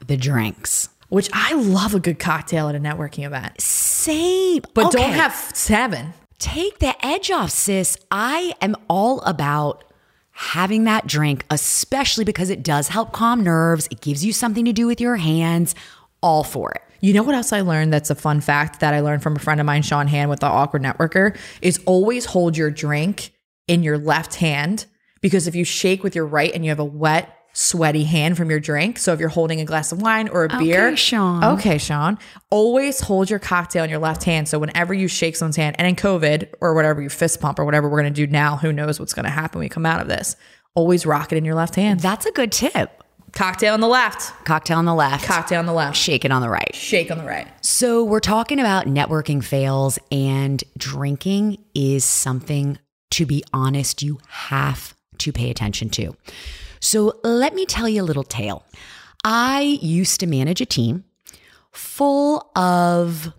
the 0.05 0.15
drinks. 0.17 0.89
which 1.09 1.29
I 1.33 1.53
love 1.53 1.93
a 1.93 1.99
good 1.99 2.17
cocktail 2.19 2.69
at 2.69 2.75
a 2.75 2.79
networking 2.79 3.23
event, 3.25 3.59
Same. 3.61 4.61
but 4.73 4.87
Okay. 4.87 4.97
don't 4.97 5.11
have 5.13 5.33
seven. 5.53 6.13
take 6.39 6.79
the 6.79 6.93
edge 7.05 7.29
off, 7.31 7.49
sis. 7.51 7.97
I 8.11 8.53
am 8.61 8.75
all 8.89 9.21
about 9.21 9.83
having 10.31 10.85
that 10.85 11.05
drink, 11.05 11.45
especially 11.51 12.23
because 12.25 12.49
it 12.49 12.63
does 12.63 12.87
help 12.87 13.11
calm 13.11 13.43
nerves. 13.43 13.87
It 13.91 14.01
gives 14.01 14.25
you 14.25 14.33
something 14.33 14.65
to 14.65 14.73
do 14.73 14.87
with 14.87 14.99
your 15.01 15.17
hands. 15.17 15.75
All 16.21 16.43
for 16.43 16.71
it. 16.71 16.81
You 17.01 17.13
know 17.13 17.21
what 17.23 17.35
else 17.35 17.51
I 17.53 17.61
learned 17.61 17.91
that's 17.93 18.09
a 18.09 18.15
fun 18.15 18.39
fact 18.41 18.79
that 18.79 18.93
I 18.93 19.01
learned 19.01 19.21
from 19.21 19.35
a 19.35 19.39
friend 19.39 19.59
of 19.59 19.65
mine, 19.65 19.81
Sean 19.83 20.07
Hand, 20.07 20.29
with 20.29 20.39
the 20.39 20.45
Awkward 20.47 20.81
Networker, 20.81 21.37
is 21.61 21.79
always 21.85 22.25
hold 22.25 22.55
your 22.57 22.71
drink 22.71 23.32
in 23.67 23.83
your 23.83 23.97
left 23.97 24.35
hand 24.35 24.85
because 25.21 25.47
if 25.47 25.55
you 25.55 25.63
shake 25.63 26.03
with 26.03 26.15
your 26.15 26.25
right 26.25 26.53
and 26.53 26.63
you 26.65 26.69
have 26.71 26.79
a 26.79 26.85
wet, 26.85 27.37
sweaty 27.53 28.03
hand 28.03 28.35
from 28.35 28.49
your 28.49 28.59
drink, 28.59 28.97
so 28.97 29.13
if 29.13 29.19
you're 29.19 29.29
holding 29.29 29.61
a 29.61 29.65
glass 29.65 29.91
of 29.91 30.01
wine 30.01 30.27
or 30.27 30.45
a 30.45 30.57
beer, 30.57 30.87
Okay, 30.87 30.95
Sean. 30.95 31.43
Okay, 31.43 31.77
Sean. 31.77 32.17
Always 32.49 32.99
hold 32.99 33.29
your 33.29 33.39
cocktail 33.39 33.83
in 33.83 33.89
your 33.89 33.99
left 33.99 34.23
hand. 34.23 34.49
So 34.49 34.57
whenever 34.59 34.93
you 34.93 35.07
shake 35.07 35.35
someone's 35.35 35.55
hand, 35.55 35.75
and 35.79 35.87
in 35.87 35.95
COVID 35.95 36.49
or 36.61 36.73
whatever, 36.73 37.01
you 37.01 37.09
fist 37.09 37.39
pump 37.39 37.59
or 37.59 37.65
whatever 37.65 37.87
we're 37.89 37.99
gonna 37.99 38.09
do 38.11 38.27
now, 38.27 38.57
who 38.57 38.73
knows 38.73 38.99
what's 38.99 39.13
gonna 39.13 39.29
happen 39.29 39.59
when 39.59 39.65
we 39.65 39.69
come 39.69 39.85
out 39.85 40.01
of 40.01 40.07
this. 40.07 40.35
Always 40.75 41.05
rock 41.05 41.31
it 41.31 41.37
in 41.37 41.45
your 41.45 41.55
left 41.55 41.75
hand. 41.75 41.99
That's 41.99 42.25
a 42.25 42.31
good 42.31 42.51
tip. 42.51 43.03
Cocktail 43.33 43.73
on 43.73 43.79
the 43.79 43.87
left, 43.87 44.31
Cocktail 44.45 44.77
on 44.77 44.85
the 44.85 44.93
left, 44.93 45.25
cocktail 45.25 45.57
on 45.57 45.65
the 45.65 45.73
left, 45.73 45.97
shake 45.97 46.23
it 46.23 46.31
on 46.31 46.41
the 46.43 46.49
right. 46.49 46.73
shake 46.75 47.09
on 47.09 47.17
the 47.17 47.23
right. 47.23 47.47
So, 47.65 48.03
we're 48.03 48.19
talking 48.19 48.59
about 48.59 48.85
networking 48.85 49.43
fails, 49.43 49.97
and 50.11 50.63
drinking 50.77 51.57
is 51.73 52.05
something, 52.05 52.77
to 53.13 53.25
be 53.25 53.43
honest, 53.53 54.01
you 54.01 54.19
have 54.27 54.95
to 55.19 55.31
pay 55.31 55.49
attention 55.49 55.89
to. 55.91 56.15
So, 56.79 57.19
let 57.23 57.53
me 57.53 57.65
tell 57.65 57.87
you 57.87 58.01
a 58.01 58.03
little 58.03 58.23
tale. 58.23 58.65
I 59.23 59.77
used 59.81 60.19
to 60.19 60.27
manage 60.27 60.59
a 60.61 60.65
team 60.65 61.05
full 61.71 62.51
of 62.55 63.31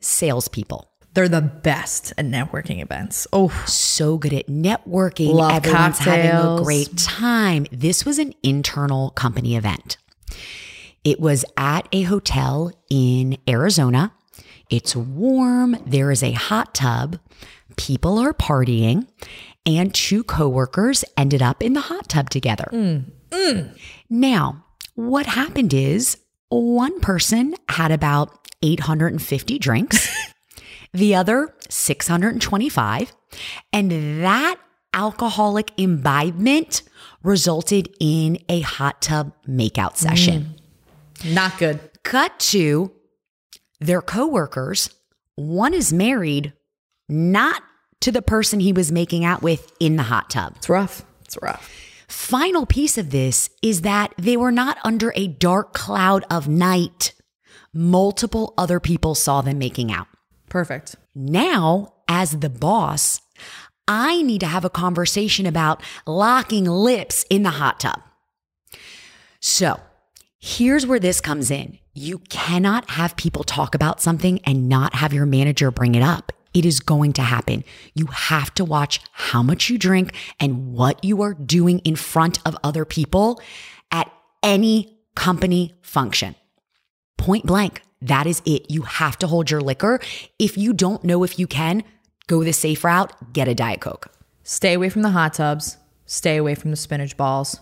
salespeople. 0.00 0.88
They're 1.14 1.28
the 1.28 1.42
best 1.42 2.12
at 2.16 2.24
networking 2.24 2.80
events. 2.80 3.26
Oh, 3.32 3.50
So 3.66 4.16
good 4.16 4.32
at 4.32 4.46
networking. 4.46 5.34
Love 5.34 5.66
Everyone's 5.66 5.98
having 5.98 6.30
a 6.30 6.62
great 6.62 6.96
time. 6.96 7.66
This 7.70 8.06
was 8.06 8.18
an 8.18 8.32
internal 8.42 9.10
company 9.10 9.56
event. 9.56 9.98
It 11.04 11.20
was 11.20 11.44
at 11.56 11.88
a 11.92 12.02
hotel 12.02 12.72
in 12.88 13.36
Arizona. 13.46 14.12
It's 14.70 14.96
warm. 14.96 15.76
There 15.84 16.10
is 16.10 16.22
a 16.22 16.32
hot 16.32 16.74
tub. 16.74 17.18
People 17.76 18.18
are 18.18 18.32
partying. 18.32 19.08
And 19.64 19.94
two 19.94 20.24
coworkers 20.24 21.04
ended 21.16 21.40
up 21.40 21.62
in 21.62 21.74
the 21.74 21.80
hot 21.80 22.08
tub 22.08 22.30
together. 22.30 22.68
Mm. 22.72 23.04
Mm. 23.30 23.78
Now, 24.10 24.64
what 24.94 25.26
happened 25.26 25.72
is 25.72 26.18
one 26.48 27.00
person 27.00 27.54
had 27.68 27.92
about 27.92 28.48
850 28.62 29.58
drinks, 29.58 30.08
the 30.92 31.14
other 31.14 31.54
625, 31.68 33.12
and 33.72 34.22
that 34.22 34.56
alcoholic 34.92 35.72
imbibement 35.76 36.82
resulted 37.22 37.88
in 38.00 38.38
a 38.48 38.60
hot 38.60 39.00
tub 39.00 39.32
makeout 39.48 39.96
session. 39.96 40.56
Mm. 41.20 41.34
Not 41.34 41.58
good. 41.58 41.80
Cut 42.02 42.38
to 42.40 42.92
their 43.80 44.02
coworkers. 44.02 44.90
One 45.36 45.72
is 45.72 45.92
married, 45.92 46.52
not 47.08 47.62
to 48.00 48.12
the 48.12 48.22
person 48.22 48.60
he 48.60 48.72
was 48.72 48.92
making 48.92 49.24
out 49.24 49.42
with 49.42 49.72
in 49.80 49.96
the 49.96 50.02
hot 50.02 50.30
tub. 50.30 50.54
It's 50.56 50.68
rough. 50.68 51.04
It's 51.24 51.38
rough. 51.40 51.70
Final 52.08 52.66
piece 52.66 52.98
of 52.98 53.10
this 53.10 53.48
is 53.62 53.82
that 53.82 54.12
they 54.18 54.36
were 54.36 54.52
not 54.52 54.76
under 54.84 55.12
a 55.16 55.28
dark 55.28 55.72
cloud 55.72 56.24
of 56.30 56.48
night. 56.48 57.14
Multiple 57.72 58.52
other 58.58 58.80
people 58.80 59.14
saw 59.14 59.40
them 59.40 59.58
making 59.58 59.90
out. 59.90 60.08
Perfect. 60.50 60.96
Now, 61.14 61.94
as 62.08 62.40
the 62.40 62.50
boss, 62.50 63.20
I 63.88 64.20
need 64.22 64.40
to 64.40 64.46
have 64.46 64.64
a 64.64 64.70
conversation 64.70 65.46
about 65.46 65.82
locking 66.06 66.66
lips 66.66 67.24
in 67.30 67.42
the 67.42 67.50
hot 67.50 67.80
tub. 67.80 68.00
So, 69.40 69.80
here's 70.38 70.86
where 70.86 71.00
this 71.00 71.20
comes 71.20 71.50
in. 71.50 71.78
You 71.94 72.18
cannot 72.18 72.90
have 72.90 73.16
people 73.16 73.44
talk 73.44 73.74
about 73.74 74.00
something 74.00 74.40
and 74.44 74.68
not 74.68 74.94
have 74.94 75.12
your 75.12 75.26
manager 75.26 75.70
bring 75.70 75.94
it 75.94 76.02
up. 76.02 76.32
It 76.54 76.66
is 76.66 76.80
going 76.80 77.12
to 77.14 77.22
happen. 77.22 77.64
You 77.94 78.06
have 78.06 78.52
to 78.54 78.64
watch 78.64 79.00
how 79.12 79.42
much 79.42 79.70
you 79.70 79.78
drink 79.78 80.14
and 80.38 80.72
what 80.72 81.02
you 81.04 81.22
are 81.22 81.34
doing 81.34 81.78
in 81.80 81.96
front 81.96 82.38
of 82.44 82.56
other 82.62 82.84
people 82.84 83.40
at 83.90 84.10
any 84.42 84.98
company 85.14 85.74
function. 85.82 86.34
Point 87.16 87.46
blank. 87.46 87.82
That 88.00 88.26
is 88.26 88.42
it. 88.44 88.70
You 88.70 88.82
have 88.82 89.16
to 89.18 89.26
hold 89.26 89.50
your 89.50 89.60
liquor. 89.60 90.00
If 90.38 90.58
you 90.58 90.72
don't 90.72 91.04
know 91.04 91.22
if 91.22 91.38
you 91.38 91.46
can, 91.46 91.84
go 92.26 92.42
the 92.42 92.52
safe 92.52 92.82
route, 92.84 93.32
get 93.32 93.48
a 93.48 93.54
Diet 93.54 93.80
Coke. 93.80 94.08
Stay 94.42 94.74
away 94.74 94.88
from 94.88 95.02
the 95.02 95.10
hot 95.10 95.34
tubs. 95.34 95.76
Stay 96.04 96.36
away 96.36 96.56
from 96.56 96.70
the 96.70 96.76
spinach 96.76 97.16
balls. 97.16 97.60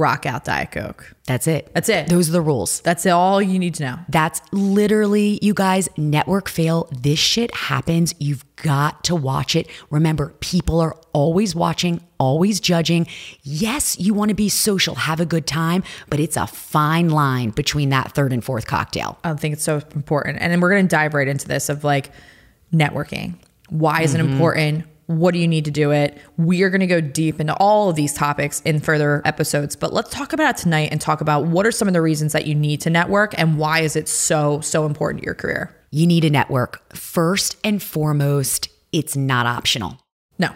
Rock 0.00 0.24
out 0.24 0.44
Diet 0.44 0.72
Coke. 0.72 1.14
That's 1.26 1.46
it. 1.46 1.70
That's 1.74 1.90
it. 1.90 2.08
Those 2.08 2.30
are 2.30 2.32
the 2.32 2.40
rules. 2.40 2.80
That's 2.80 3.04
all 3.06 3.42
you 3.42 3.58
need 3.58 3.74
to 3.74 3.82
know. 3.84 3.98
That's 4.08 4.40
literally, 4.50 5.38
you 5.42 5.52
guys, 5.52 5.90
network 5.98 6.48
fail. 6.48 6.88
This 6.90 7.18
shit 7.18 7.54
happens. 7.54 8.14
You've 8.18 8.44
got 8.56 9.04
to 9.04 9.14
watch 9.14 9.54
it. 9.54 9.68
Remember, 9.90 10.34
people 10.40 10.80
are 10.80 10.96
always 11.12 11.54
watching, 11.54 12.00
always 12.18 12.60
judging. 12.60 13.06
Yes, 13.42 13.98
you 14.00 14.14
want 14.14 14.30
to 14.30 14.34
be 14.34 14.48
social, 14.48 14.94
have 14.94 15.20
a 15.20 15.26
good 15.26 15.46
time, 15.46 15.84
but 16.08 16.18
it's 16.18 16.38
a 16.38 16.46
fine 16.46 17.10
line 17.10 17.50
between 17.50 17.90
that 17.90 18.12
third 18.12 18.32
and 18.32 18.42
fourth 18.42 18.66
cocktail. 18.66 19.18
I 19.22 19.34
think 19.34 19.52
it's 19.52 19.64
so 19.64 19.82
important. 19.94 20.38
And 20.40 20.50
then 20.50 20.60
we're 20.60 20.70
going 20.70 20.88
to 20.88 20.90
dive 20.90 21.12
right 21.12 21.28
into 21.28 21.46
this 21.46 21.68
of 21.68 21.84
like 21.84 22.10
networking. 22.72 23.34
Why 23.68 24.00
is 24.00 24.14
it 24.14 24.18
mm-hmm. 24.18 24.32
important? 24.32 24.84
What 25.10 25.34
do 25.34 25.40
you 25.40 25.48
need 25.48 25.64
to 25.64 25.72
do 25.72 25.90
it? 25.90 26.16
We 26.36 26.62
are 26.62 26.70
going 26.70 26.82
to 26.82 26.86
go 26.86 27.00
deep 27.00 27.40
into 27.40 27.52
all 27.56 27.90
of 27.90 27.96
these 27.96 28.12
topics 28.12 28.60
in 28.60 28.78
further 28.78 29.22
episodes, 29.24 29.74
but 29.74 29.92
let's 29.92 30.10
talk 30.10 30.32
about 30.32 30.50
it 30.50 30.62
tonight 30.62 30.90
and 30.92 31.00
talk 31.00 31.20
about 31.20 31.46
what 31.46 31.66
are 31.66 31.72
some 31.72 31.88
of 31.88 31.94
the 31.94 32.00
reasons 32.00 32.32
that 32.32 32.46
you 32.46 32.54
need 32.54 32.80
to 32.82 32.90
network 32.90 33.36
and 33.36 33.58
why 33.58 33.80
is 33.80 33.96
it 33.96 34.08
so, 34.08 34.60
so 34.60 34.86
important 34.86 35.22
to 35.22 35.26
your 35.26 35.34
career? 35.34 35.76
You 35.90 36.06
need 36.06 36.24
a 36.24 36.30
network. 36.30 36.94
First 36.94 37.56
and 37.64 37.82
foremost, 37.82 38.68
it's 38.92 39.16
not 39.16 39.46
optional. 39.46 39.98
No. 40.38 40.50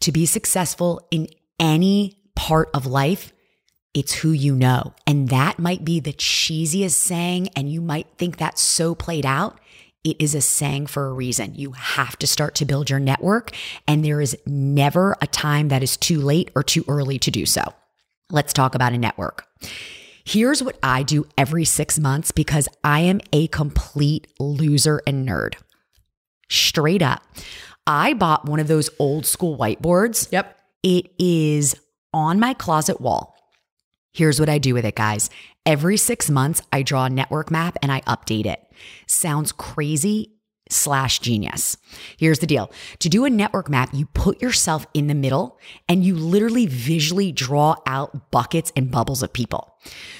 To 0.00 0.10
be 0.10 0.26
successful 0.26 1.06
in 1.12 1.28
any 1.60 2.18
part 2.34 2.70
of 2.74 2.86
life, 2.86 3.32
it's 3.94 4.12
who 4.12 4.32
you 4.32 4.56
know. 4.56 4.92
And 5.06 5.28
that 5.28 5.60
might 5.60 5.84
be 5.84 6.00
the 6.00 6.12
cheesiest 6.12 6.94
saying, 6.94 7.50
and 7.54 7.70
you 7.70 7.80
might 7.80 8.08
think 8.18 8.38
that's 8.38 8.60
so 8.60 8.96
played 8.96 9.24
out. 9.24 9.60
It 10.04 10.16
is 10.20 10.34
a 10.34 10.42
saying 10.42 10.86
for 10.86 11.06
a 11.06 11.12
reason. 11.12 11.54
You 11.54 11.72
have 11.72 12.18
to 12.18 12.26
start 12.26 12.54
to 12.56 12.66
build 12.66 12.90
your 12.90 13.00
network, 13.00 13.52
and 13.88 14.04
there 14.04 14.20
is 14.20 14.36
never 14.46 15.16
a 15.22 15.26
time 15.26 15.68
that 15.68 15.82
is 15.82 15.96
too 15.96 16.20
late 16.20 16.50
or 16.54 16.62
too 16.62 16.84
early 16.88 17.18
to 17.20 17.30
do 17.30 17.46
so. 17.46 17.62
Let's 18.30 18.52
talk 18.52 18.74
about 18.74 18.92
a 18.92 18.98
network. 18.98 19.46
Here's 20.24 20.62
what 20.62 20.78
I 20.82 21.02
do 21.02 21.26
every 21.36 21.64
six 21.64 21.98
months 21.98 22.32
because 22.32 22.68
I 22.82 23.00
am 23.00 23.20
a 23.32 23.46
complete 23.48 24.26
loser 24.38 25.00
and 25.06 25.26
nerd. 25.28 25.54
Straight 26.50 27.02
up. 27.02 27.22
I 27.86 28.14
bought 28.14 28.46
one 28.46 28.60
of 28.60 28.68
those 28.68 28.90
old 28.98 29.26
school 29.26 29.56
whiteboards. 29.58 30.30
Yep. 30.32 30.56
It 30.82 31.10
is 31.18 31.74
on 32.12 32.40
my 32.40 32.54
closet 32.54 33.00
wall. 33.00 33.34
Here's 34.12 34.38
what 34.38 34.48
I 34.48 34.58
do 34.58 34.74
with 34.74 34.84
it, 34.84 34.94
guys. 34.94 35.28
Every 35.66 35.96
six 35.96 36.30
months, 36.30 36.60
I 36.72 36.82
draw 36.82 37.06
a 37.06 37.10
network 37.10 37.50
map 37.50 37.78
and 37.80 37.90
I 37.90 38.02
update 38.02 38.44
it. 38.44 38.60
Sounds 39.06 39.50
crazy 39.50 40.34
slash 40.68 41.20
genius. 41.20 41.78
Here's 42.16 42.38
the 42.38 42.46
deal 42.46 42.70
to 42.98 43.08
do 43.08 43.24
a 43.24 43.30
network 43.30 43.68
map, 43.68 43.90
you 43.92 44.06
put 44.06 44.40
yourself 44.40 44.86
in 44.94 45.06
the 45.06 45.14
middle 45.14 45.58
and 45.88 46.04
you 46.04 46.14
literally 46.14 46.66
visually 46.66 47.32
draw 47.32 47.76
out 47.86 48.30
buckets 48.30 48.72
and 48.76 48.90
bubbles 48.90 49.22
of 49.22 49.32
people. 49.32 49.74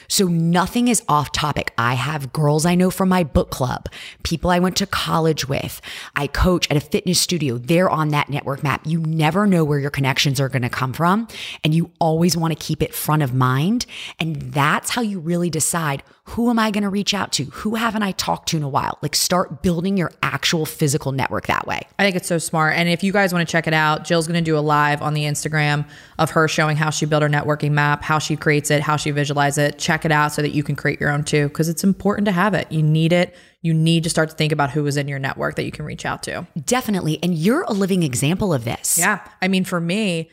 So 0.09 0.27
nothing 0.27 0.89
is 0.89 1.03
off 1.09 1.33
topic. 1.33 1.73
I 1.79 1.95
have 1.95 2.33
girls 2.33 2.67
I 2.67 2.75
know 2.75 2.91
from 2.91 3.09
my 3.09 3.25
book 3.25 3.51
club, 3.51 3.89
people 4.23 4.51
I 4.51 4.59
went 4.59 4.77
to 4.77 4.87
college 4.87 5.49
with. 5.49 5.81
I 6.15 6.27
coach 6.27 6.71
at 6.71 6.77
a 6.77 6.81
fitness 6.81 7.21
studio. 7.21 7.59
They're 7.59 7.91
on 7.91 8.09
that 8.09 8.29
network 8.29 8.63
map. 8.63 8.83
You 8.85 9.01
never 9.01 9.47
know 9.47 9.65
where 9.65 9.79
your 9.79 9.91
connections 9.91 10.41
are 10.41 10.49
going 10.49 10.63
to 10.63 10.69
come 10.69 10.93
from. 10.93 11.29
And 11.63 11.75
you 11.75 11.91
always 11.99 12.37
want 12.37 12.53
to 12.53 12.65
keep 12.65 12.83
it 12.83 12.95
front 12.95 13.23
of 13.23 13.35
mind. 13.35 13.87
And 14.19 14.37
that's 14.53 14.91
how 14.91 15.03
you 15.03 15.19
really 15.21 15.51
decide 15.51 16.03
who 16.29 16.49
am 16.49 16.59
I 16.59 16.71
going 16.71 16.85
to 16.85 16.89
reach 16.89 17.13
out 17.13 17.33
to? 17.33 17.45
Who 17.45 17.75
haven't 17.75 18.03
I 18.03 18.13
talked 18.13 18.49
to 18.51 18.57
in 18.57 18.63
a 18.63 18.69
while? 18.69 18.99
Like 19.03 19.15
start 19.15 19.63
building 19.63 19.97
your 19.97 20.11
actual 20.23 20.65
physical 20.65 21.13
network 21.13 21.47
that 21.49 21.64
way. 21.67 21.83
I 21.99 22.05
think 22.05 22.17
it's 22.17 22.29
so 22.29 22.39
smart. 22.39 22.75
And 22.77 22.89
if 22.89 23.03
you 23.03 23.13
guys 23.13 23.33
want 23.33 23.47
to 23.47 23.51
check 23.51 23.67
it 23.67 23.75
out, 23.75 24.05
Jill's 24.05 24.27
going 24.27 24.43
to 24.43 24.51
do 24.51 24.57
a 24.57 24.61
live 24.61 25.03
on 25.03 25.15
the 25.15 25.23
Instagram 25.23 25.87
of 26.19 26.31
her 26.31 26.49
showing 26.49 26.77
how 26.77 26.91
she 26.91 27.07
built 27.07 27.23
her 27.23 27.29
networking 27.29 27.73
map, 27.73 28.03
how 28.03 28.19
she 28.19 28.37
creates 28.37 28.71
it, 28.71 28.83
how 28.83 28.97
she 28.97 29.11
visualizes 29.11 29.59
it. 29.59 29.79
Check 29.79 30.05
it 30.05 30.13
out 30.13 30.33
so 30.33 30.43
that 30.43 30.51
you 30.51 30.63
can 30.63 30.77
create 30.77 31.01
your 31.01 31.11
own 31.11 31.25
too, 31.25 31.49
because 31.49 31.69
it's 31.69 31.85
important 31.85 32.27
to 32.27 32.33
have 32.33 32.55
it. 32.55 32.71
You 32.71 32.83
need 32.83 33.13
it. 33.13 33.35
You 33.63 33.73
need 33.73 34.05
to 34.05 34.11
start 34.11 34.31
to 34.31 34.37
think 34.37 34.53
about 34.53 34.71
who 34.71 34.87
is 34.87 34.97
in 34.97 35.09
your 35.09 35.19
network 35.19 35.57
that 35.57 35.65
you 35.65 35.73
can 35.73 35.85
reach 35.85 36.05
out 36.05 36.23
to. 36.25 36.47
Definitely. 36.65 37.19
And 37.23 37.35
you're 37.35 37.63
a 37.63 37.73
living 37.73 38.03
example 38.03 38.53
of 38.53 38.65
this. 38.65 38.99
Yeah. 38.99 39.27
I 39.41 39.49
mean, 39.49 39.65
for 39.65 39.81
me, 39.81 40.31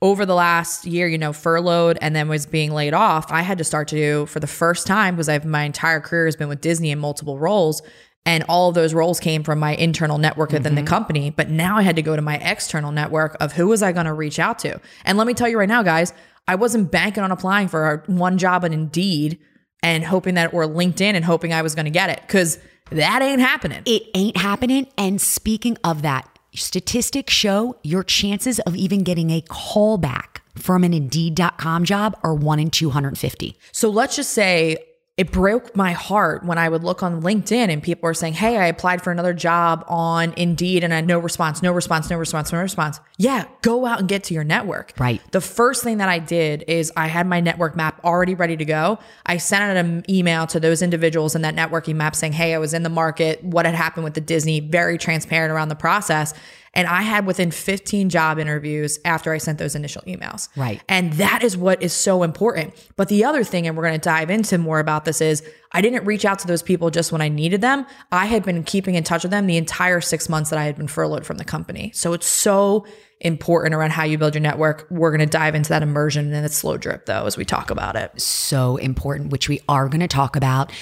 over 0.00 0.26
the 0.26 0.34
last 0.34 0.84
year, 0.84 1.06
you 1.06 1.16
know, 1.16 1.32
furloughed 1.32 1.96
and 2.00 2.14
then 2.14 2.28
was 2.28 2.44
being 2.44 2.72
laid 2.72 2.92
off, 2.92 3.30
I 3.30 3.42
had 3.42 3.58
to 3.58 3.64
start 3.64 3.86
to 3.88 3.94
do 3.94 4.26
for 4.26 4.40
the 4.40 4.48
first 4.48 4.84
time 4.84 5.14
because 5.14 5.28
I've 5.28 5.44
my 5.44 5.62
entire 5.62 6.00
career 6.00 6.24
has 6.24 6.34
been 6.34 6.48
with 6.48 6.60
Disney 6.60 6.90
in 6.90 6.98
multiple 6.98 7.38
roles. 7.38 7.82
And 8.24 8.44
all 8.48 8.68
of 8.68 8.74
those 8.74 8.94
roles 8.94 9.18
came 9.18 9.42
from 9.42 9.58
my 9.58 9.74
internal 9.74 10.16
network 10.16 10.52
within 10.52 10.76
the 10.76 10.80
mm-hmm. 10.82 10.88
company. 10.88 11.30
But 11.30 11.50
now 11.50 11.76
I 11.76 11.82
had 11.82 11.96
to 11.96 12.02
go 12.02 12.14
to 12.14 12.22
my 12.22 12.36
external 12.36 12.92
network 12.92 13.36
of 13.40 13.52
who 13.52 13.68
was 13.68 13.82
I 13.82 13.90
going 13.92 14.06
to 14.06 14.12
reach 14.12 14.38
out 14.38 14.60
to. 14.60 14.80
And 15.04 15.18
let 15.18 15.26
me 15.26 15.34
tell 15.34 15.48
you 15.48 15.58
right 15.58 15.68
now, 15.68 15.82
guys, 15.82 16.12
I 16.46 16.54
wasn't 16.54 16.90
banking 16.90 17.22
on 17.22 17.32
applying 17.32 17.68
for 17.68 18.04
one 18.06 18.38
job 18.38 18.64
on 18.64 18.72
Indeed 18.72 19.38
and 19.82 20.04
hoping 20.04 20.34
that 20.34 20.54
or 20.54 20.64
LinkedIn 20.66 21.14
and 21.14 21.24
hoping 21.24 21.52
I 21.52 21.62
was 21.62 21.74
going 21.74 21.86
to 21.86 21.90
get 21.90 22.10
it 22.10 22.20
because 22.22 22.58
that 22.90 23.22
ain't 23.22 23.40
happening. 23.40 23.82
It 23.86 24.04
ain't 24.14 24.36
happening. 24.36 24.86
And 24.96 25.20
speaking 25.20 25.76
of 25.82 26.02
that, 26.02 26.28
statistics 26.54 27.32
show 27.32 27.76
your 27.82 28.02
chances 28.04 28.58
of 28.60 28.76
even 28.76 29.02
getting 29.02 29.30
a 29.30 29.40
call 29.40 29.98
back 29.98 30.42
from 30.54 30.84
an 30.84 30.92
Indeed.com 30.92 31.84
job 31.84 32.16
are 32.22 32.34
one 32.34 32.58
in 32.58 32.70
250. 32.70 33.56
So 33.72 33.88
let's 33.88 34.16
just 34.16 34.30
say 34.30 34.76
it 35.18 35.30
broke 35.30 35.76
my 35.76 35.92
heart 35.92 36.42
when 36.42 36.56
I 36.56 36.70
would 36.70 36.82
look 36.82 37.02
on 37.02 37.20
LinkedIn 37.20 37.68
and 37.68 37.82
people 37.82 38.06
were 38.06 38.14
saying, 38.14 38.32
Hey, 38.32 38.56
I 38.56 38.66
applied 38.66 39.02
for 39.02 39.12
another 39.12 39.34
job 39.34 39.84
on 39.86 40.32
Indeed 40.38 40.82
and 40.82 40.92
I 40.92 40.96
had 40.96 41.06
no 41.06 41.18
response, 41.18 41.62
no 41.62 41.70
response, 41.70 42.08
no 42.08 42.16
response, 42.16 42.50
no 42.50 42.58
response. 42.60 42.98
Yeah, 43.18 43.44
go 43.60 43.84
out 43.84 44.00
and 44.00 44.08
get 44.08 44.24
to 44.24 44.34
your 44.34 44.42
network. 44.42 44.94
Right. 44.98 45.20
The 45.32 45.42
first 45.42 45.84
thing 45.84 45.98
that 45.98 46.08
I 46.08 46.18
did 46.18 46.64
is 46.66 46.90
I 46.96 47.08
had 47.08 47.26
my 47.26 47.40
network 47.40 47.76
map 47.76 48.02
already 48.02 48.34
ready 48.34 48.56
to 48.56 48.64
go. 48.64 48.98
I 49.26 49.36
sent 49.36 49.62
out 49.62 49.76
an 49.76 50.02
email 50.08 50.46
to 50.46 50.58
those 50.58 50.80
individuals 50.80 51.34
in 51.34 51.42
that 51.42 51.54
networking 51.54 51.96
map 51.96 52.16
saying, 52.16 52.32
Hey, 52.32 52.54
I 52.54 52.58
was 52.58 52.72
in 52.72 52.82
the 52.82 52.88
market, 52.88 53.44
what 53.44 53.66
had 53.66 53.74
happened 53.74 54.04
with 54.04 54.14
the 54.14 54.22
Disney, 54.22 54.60
very 54.60 54.96
transparent 54.96 55.52
around 55.52 55.68
the 55.68 55.76
process. 55.76 56.32
And 56.74 56.88
I 56.88 57.02
had 57.02 57.26
within 57.26 57.50
15 57.50 58.08
job 58.08 58.38
interviews 58.38 58.98
after 59.04 59.32
I 59.32 59.38
sent 59.38 59.58
those 59.58 59.74
initial 59.74 60.02
emails. 60.02 60.48
Right. 60.56 60.82
And 60.88 61.12
that 61.14 61.42
is 61.42 61.56
what 61.56 61.82
is 61.82 61.92
so 61.92 62.22
important. 62.22 62.74
But 62.96 63.08
the 63.08 63.24
other 63.24 63.44
thing, 63.44 63.66
and 63.66 63.76
we're 63.76 63.84
going 63.84 63.94
to 63.94 64.00
dive 64.00 64.30
into 64.30 64.56
more 64.58 64.78
about 64.78 65.04
this, 65.04 65.20
is 65.20 65.42
I 65.72 65.80
didn't 65.80 66.04
reach 66.04 66.24
out 66.24 66.38
to 66.40 66.46
those 66.46 66.62
people 66.62 66.90
just 66.90 67.12
when 67.12 67.20
I 67.20 67.28
needed 67.28 67.60
them. 67.60 67.86
I 68.10 68.26
had 68.26 68.42
been 68.42 68.62
keeping 68.64 68.94
in 68.94 69.04
touch 69.04 69.22
with 69.22 69.30
them 69.30 69.46
the 69.46 69.56
entire 69.56 70.00
six 70.00 70.28
months 70.28 70.50
that 70.50 70.58
I 70.58 70.64
had 70.64 70.76
been 70.76 70.88
furloughed 70.88 71.26
from 71.26 71.38
the 71.38 71.44
company. 71.44 71.92
So 71.94 72.12
it's 72.12 72.26
so 72.26 72.86
important 73.22 73.74
around 73.74 73.90
how 73.90 74.04
you 74.04 74.18
build 74.18 74.34
your 74.34 74.42
network. 74.42 74.86
We're 74.90 75.10
going 75.10 75.20
to 75.20 75.26
dive 75.26 75.54
into 75.54 75.68
that 75.70 75.82
immersion 75.82 76.32
and 76.32 76.44
its 76.44 76.56
slow 76.56 76.76
drip 76.76 77.06
though 77.06 77.24
as 77.24 77.36
we 77.36 77.44
talk 77.44 77.70
about 77.70 77.96
it. 77.96 78.20
So 78.20 78.76
important, 78.78 79.30
which 79.30 79.48
we 79.48 79.60
are 79.68 79.88
going 79.88 80.00
to 80.00 80.08
talk 80.08 80.36
about. 80.36 80.72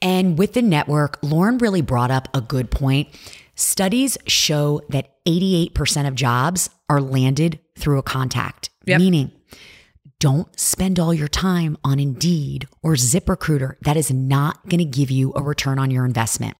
And 0.00 0.38
with 0.38 0.54
the 0.54 0.62
network, 0.62 1.18
Lauren 1.22 1.58
really 1.58 1.82
brought 1.82 2.10
up 2.10 2.28
a 2.34 2.40
good 2.40 2.70
point. 2.70 3.08
Studies 3.54 4.16
show 4.26 4.80
that 4.88 5.12
88% 5.26 6.08
of 6.08 6.14
jobs 6.14 6.70
are 6.88 7.00
landed 7.00 7.60
through 7.78 7.98
a 7.98 8.02
contact, 8.02 8.70
Yep. 8.86 8.98
meaning 9.00 9.32
don't 10.18 10.58
spend 10.58 10.98
all 10.98 11.14
your 11.14 11.28
time 11.28 11.76
on 11.82 11.98
Indeed 11.98 12.66
or 12.82 12.94
ZipRecruiter. 12.94 13.74
That 13.82 13.96
is 13.96 14.10
not 14.10 14.68
going 14.68 14.78
to 14.78 14.84
give 14.84 15.10
you 15.10 15.32
a 15.34 15.42
return 15.42 15.78
on 15.78 15.90
your 15.90 16.04
investment. 16.04 16.56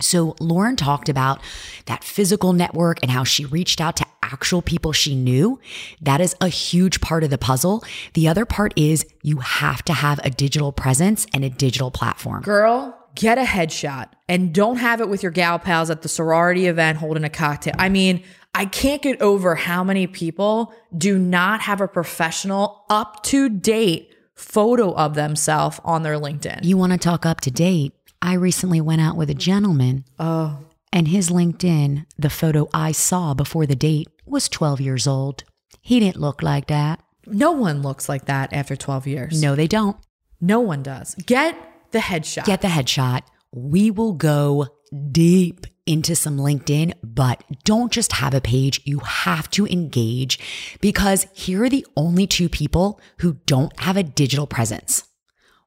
So, 0.00 0.34
Lauren 0.40 0.74
talked 0.76 1.08
about 1.08 1.40
that 1.86 2.02
physical 2.02 2.52
network 2.52 2.98
and 3.02 3.10
how 3.10 3.22
she 3.24 3.44
reached 3.44 3.80
out 3.80 3.96
to 3.98 4.06
actual 4.22 4.62
people 4.62 4.92
she 4.92 5.14
knew. 5.14 5.60
That 6.00 6.20
is 6.20 6.34
a 6.40 6.48
huge 6.48 7.00
part 7.00 7.22
of 7.22 7.30
the 7.30 7.38
puzzle. 7.38 7.84
The 8.14 8.26
other 8.26 8.44
part 8.44 8.72
is 8.76 9.06
you 9.22 9.38
have 9.38 9.84
to 9.84 9.92
have 9.92 10.18
a 10.24 10.30
digital 10.30 10.72
presence 10.72 11.26
and 11.34 11.44
a 11.44 11.50
digital 11.50 11.90
platform. 11.90 12.42
Girl, 12.42 12.96
get 13.14 13.38
a 13.38 13.42
headshot 13.42 14.08
and 14.28 14.52
don't 14.54 14.76
have 14.76 15.00
it 15.00 15.08
with 15.08 15.22
your 15.22 15.32
gal 15.32 15.58
pals 15.58 15.90
at 15.90 16.02
the 16.02 16.08
sorority 16.08 16.66
event 16.66 16.98
holding 16.98 17.24
a 17.24 17.30
cocktail. 17.30 17.74
I 17.78 17.88
mean, 17.88 18.22
I 18.54 18.64
can't 18.66 19.00
get 19.02 19.20
over 19.22 19.54
how 19.54 19.82
many 19.84 20.06
people 20.06 20.74
do 20.96 21.18
not 21.18 21.62
have 21.62 21.80
a 21.80 21.88
professional, 21.88 22.84
up 22.90 23.22
to 23.24 23.48
date 23.48 24.14
photo 24.34 24.92
of 24.94 25.14
themselves 25.14 25.80
on 25.84 26.02
their 26.02 26.16
LinkedIn. 26.18 26.60
You 26.64 26.76
want 26.76 26.92
to 26.92 26.98
talk 26.98 27.24
up 27.24 27.40
to 27.42 27.50
date? 27.50 27.92
I 28.20 28.34
recently 28.34 28.80
went 28.80 29.00
out 29.00 29.16
with 29.16 29.30
a 29.30 29.34
gentleman, 29.34 30.04
Oh, 30.18 30.58
and 30.92 31.08
his 31.08 31.30
LinkedIn, 31.30 32.04
the 32.18 32.30
photo 32.30 32.68
I 32.74 32.92
saw 32.92 33.34
before 33.34 33.66
the 33.66 33.74
date, 33.74 34.08
was 34.26 34.48
12 34.48 34.80
years 34.80 35.06
old. 35.06 35.44
He 35.80 35.98
didn't 36.00 36.20
look 36.20 36.42
like 36.42 36.66
that. 36.68 37.02
no 37.26 37.52
one 37.52 37.82
looks 37.82 38.08
like 38.08 38.26
that 38.26 38.52
after 38.52 38.76
12 38.76 39.06
years. 39.06 39.42
No, 39.42 39.54
they 39.56 39.66
don't. 39.66 39.96
No 40.40 40.60
one 40.60 40.82
does. 40.82 41.14
Get 41.26 41.56
the 41.92 41.98
headshot. 42.00 42.44
Get 42.44 42.60
the 42.62 42.68
headshot. 42.68 43.22
We 43.54 43.90
will 43.90 44.12
go 44.14 44.66
deep 45.10 45.66
into 45.86 46.14
some 46.14 46.38
LinkedIn, 46.38 46.94
but 47.02 47.42
don't 47.64 47.92
just 47.92 48.12
have 48.12 48.34
a 48.34 48.40
page. 48.40 48.80
You 48.84 49.00
have 49.00 49.50
to 49.50 49.66
engage 49.66 50.38
because 50.80 51.26
here 51.34 51.64
are 51.64 51.68
the 51.70 51.86
only 51.96 52.26
two 52.26 52.48
people 52.48 53.00
who 53.18 53.34
don't 53.46 53.78
have 53.80 53.96
a 53.96 54.02
digital 54.02 54.46
presence. 54.46 55.04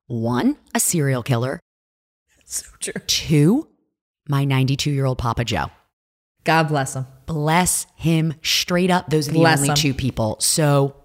One, 0.08 0.58
a 0.74 0.80
serial 0.80 1.24
killer. 1.24 1.60
so 2.46 2.66
true. 2.80 2.94
Two, 3.08 3.68
my 4.30 4.46
92 4.46 4.92
year 4.92 5.06
old 5.06 5.18
Papa 5.18 5.44
Joe. 5.46 5.68
God 6.44 6.68
bless 6.68 6.94
him. 6.96 7.08
Bless 7.26 7.88
him 7.96 8.36
straight 8.44 8.92
up. 8.92 9.10
Those 9.10 9.28
are 9.28 9.32
the 9.32 9.40
Bless 9.40 9.58
only 9.60 9.70
him. 9.70 9.76
two 9.76 9.94
people. 9.96 10.38
So 10.40 10.96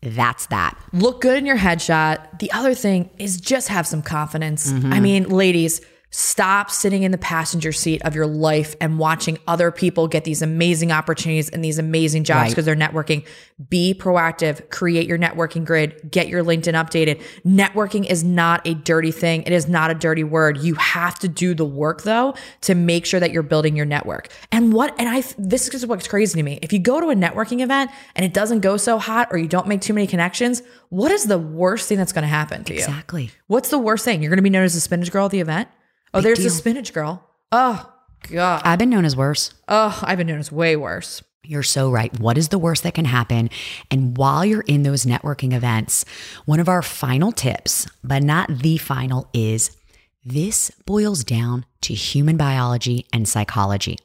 that's 0.00 0.46
that. 0.46 0.78
look 0.92 1.20
good 1.20 1.38
in 1.38 1.46
your 1.46 1.58
headshot. 1.58 2.38
The 2.38 2.52
other 2.52 2.74
thing 2.74 3.10
is 3.18 3.40
just 3.40 3.68
have 3.68 3.86
some 3.86 4.02
confidence. 4.02 4.72
Mm-hmm. 4.72 4.92
I 4.92 5.00
mean, 5.00 5.28
ladies, 5.28 5.80
stop 6.10 6.70
sitting 6.70 7.02
in 7.02 7.10
the 7.12 7.18
passenger 7.18 7.70
seat 7.70 8.00
of 8.02 8.14
your 8.14 8.26
life 8.26 8.74
and 8.80 8.98
watching 8.98 9.38
other 9.46 9.70
people 9.70 10.08
get 10.08 10.24
these 10.24 10.40
amazing 10.40 10.90
opportunities 10.90 11.50
and 11.50 11.62
these 11.62 11.78
amazing 11.78 12.24
jobs 12.24 12.38
Right. 12.38 12.50
because 12.50 12.64
they're 12.64 12.74
networking. 12.74 13.24
Be 13.68 13.92
proactive, 13.92 14.70
create 14.70 15.06
your 15.06 15.18
networking 15.18 15.66
grid, 15.66 16.10
get 16.10 16.28
your 16.28 16.42
LinkedIn 16.42 16.72
updated. 16.72 17.20
Networking 17.44 18.06
is 18.06 18.24
not 18.24 18.66
a 18.66 18.72
dirty 18.74 19.10
thing. 19.12 19.42
It 19.42 19.52
is 19.52 19.68
not 19.68 19.90
a 19.90 19.94
dirty 19.94 20.24
word. 20.24 20.58
You 20.58 20.74
have 20.76 21.18
to 21.18 21.28
do 21.28 21.54
the 21.54 21.64
work 21.66 22.02
though 22.04 22.34
to 22.62 22.74
make 22.74 23.04
sure 23.04 23.20
that 23.20 23.30
you're 23.30 23.42
building 23.42 23.76
your 23.76 23.86
network. 23.86 24.28
And 24.50 24.72
what 24.72 24.94
and 24.98 25.08
I 25.08 25.22
this 25.36 25.68
is 25.68 25.84
what's 25.84 26.08
crazy 26.08 26.38
to 26.38 26.42
me. 26.42 26.58
If 26.62 26.72
you 26.72 26.78
go 26.78 27.00
to 27.00 27.08
a 27.10 27.14
networking 27.14 27.60
event 27.60 27.90
and 28.16 28.24
it 28.24 28.32
doesn't 28.32 28.60
go 28.60 28.78
so 28.78 28.98
hot 28.98 29.28
or 29.30 29.36
you 29.36 29.48
don't 29.48 29.66
make 29.66 29.82
too 29.82 29.92
many 29.92 30.06
connections, 30.06 30.62
what 30.88 31.12
is 31.12 31.24
the 31.24 31.38
worst 31.38 31.86
thing 31.88 31.98
that's 31.98 32.12
going 32.12 32.22
to 32.22 32.28
happen 32.28 32.64
to 32.64 32.72
you? 32.72 32.78
Exactly. 32.78 33.30
What's 33.46 33.68
the 33.68 33.78
worst 33.78 34.04
thing? 34.06 34.22
You're 34.22 34.30
going 34.30 34.38
to 34.38 34.42
be 34.42 34.48
known 34.50 34.64
as 34.64 34.72
the 34.74 34.80
spinach 34.80 35.10
girl 35.12 35.26
at 35.26 35.32
the 35.32 35.40
event? 35.40 35.68
Oh, 36.14 36.20
there's 36.20 36.42
the 36.42 36.50
spinach 36.50 36.92
girl. 36.92 37.24
Oh, 37.52 37.92
God. 38.30 38.62
I've 38.64 38.78
been 38.78 38.90
known 38.90 39.04
as 39.04 39.16
worse. 39.16 39.54
Oh, 39.68 39.98
I've 40.02 40.18
been 40.18 40.26
known 40.26 40.38
as 40.38 40.52
way 40.52 40.76
worse. 40.76 41.22
You're 41.44 41.62
so 41.62 41.90
right. 41.90 42.18
What 42.18 42.36
is 42.36 42.48
the 42.48 42.58
worst 42.58 42.82
that 42.82 42.94
can 42.94 43.06
happen? 43.06 43.48
And 43.90 44.16
while 44.16 44.44
you're 44.44 44.62
in 44.62 44.82
those 44.82 45.04
networking 45.04 45.54
events, 45.54 46.04
one 46.44 46.60
of 46.60 46.68
our 46.68 46.82
final 46.82 47.32
tips, 47.32 47.86
but 48.04 48.22
not 48.22 48.48
the 48.48 48.76
final, 48.76 49.30
is 49.32 49.76
this 50.24 50.70
boils 50.84 51.24
down 51.24 51.64
to 51.82 51.94
human 51.94 52.36
biology 52.36 53.06
and 53.12 53.28
psychology. 53.28 53.96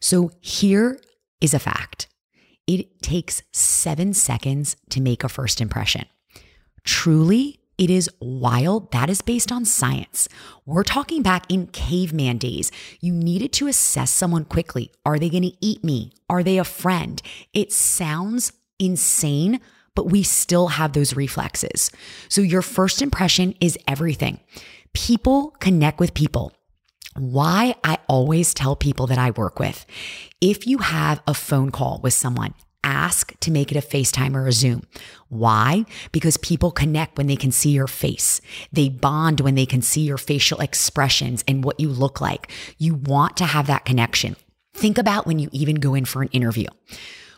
So 0.00 0.30
here 0.40 1.00
is 1.40 1.54
a 1.54 1.58
fact 1.58 2.06
it 2.66 3.00
takes 3.00 3.42
seven 3.50 4.12
seconds 4.12 4.76
to 4.90 5.00
make 5.00 5.24
a 5.24 5.28
first 5.28 5.62
impression. 5.62 6.04
Truly, 6.84 7.57
it 7.78 7.90
is 7.90 8.10
wild. 8.20 8.92
That 8.92 9.08
is 9.08 9.22
based 9.22 9.52
on 9.52 9.64
science. 9.64 10.28
We're 10.66 10.82
talking 10.82 11.22
back 11.22 11.50
in 11.50 11.68
caveman 11.68 12.38
days. 12.38 12.70
You 13.00 13.12
needed 13.12 13.52
to 13.54 13.68
assess 13.68 14.10
someone 14.10 14.44
quickly. 14.44 14.90
Are 15.06 15.18
they 15.18 15.30
going 15.30 15.44
to 15.44 15.56
eat 15.60 15.84
me? 15.84 16.12
Are 16.28 16.42
they 16.42 16.58
a 16.58 16.64
friend? 16.64 17.22
It 17.54 17.72
sounds 17.72 18.52
insane, 18.78 19.60
but 19.94 20.10
we 20.10 20.22
still 20.22 20.68
have 20.68 20.92
those 20.92 21.16
reflexes. 21.16 21.90
So 22.28 22.40
your 22.40 22.62
first 22.62 23.00
impression 23.00 23.54
is 23.60 23.78
everything. 23.86 24.40
People 24.92 25.50
connect 25.60 26.00
with 26.00 26.14
people 26.14 26.52
why 27.18 27.74
I 27.82 27.98
always 28.06 28.54
tell 28.54 28.76
people 28.76 29.08
that 29.08 29.18
I 29.18 29.30
work 29.30 29.58
with 29.58 29.86
if 30.40 30.66
you 30.66 30.78
have 30.78 31.20
a 31.26 31.34
phone 31.34 31.70
call 31.70 32.00
with 32.02 32.14
someone, 32.14 32.54
ask 32.84 33.38
to 33.40 33.50
make 33.50 33.70
it 33.70 33.76
a 33.76 33.86
FaceTime 33.86 34.34
or 34.34 34.46
a 34.46 34.52
Zoom. 34.52 34.82
Why? 35.28 35.84
Because 36.12 36.36
people 36.38 36.70
connect 36.70 37.18
when 37.18 37.26
they 37.26 37.36
can 37.36 37.52
see 37.52 37.70
your 37.70 37.86
face. 37.86 38.40
They 38.72 38.88
bond 38.88 39.40
when 39.40 39.54
they 39.54 39.66
can 39.66 39.82
see 39.82 40.02
your 40.02 40.18
facial 40.18 40.60
expressions 40.60 41.44
and 41.46 41.64
what 41.64 41.80
you 41.80 41.88
look 41.88 42.20
like. 42.20 42.50
You 42.78 42.94
want 42.94 43.36
to 43.38 43.44
have 43.44 43.66
that 43.66 43.84
connection. 43.84 44.36
Think 44.74 44.98
about 44.98 45.26
when 45.26 45.38
you 45.38 45.48
even 45.52 45.76
go 45.76 45.94
in 45.94 46.04
for 46.04 46.22
an 46.22 46.28
interview. 46.28 46.68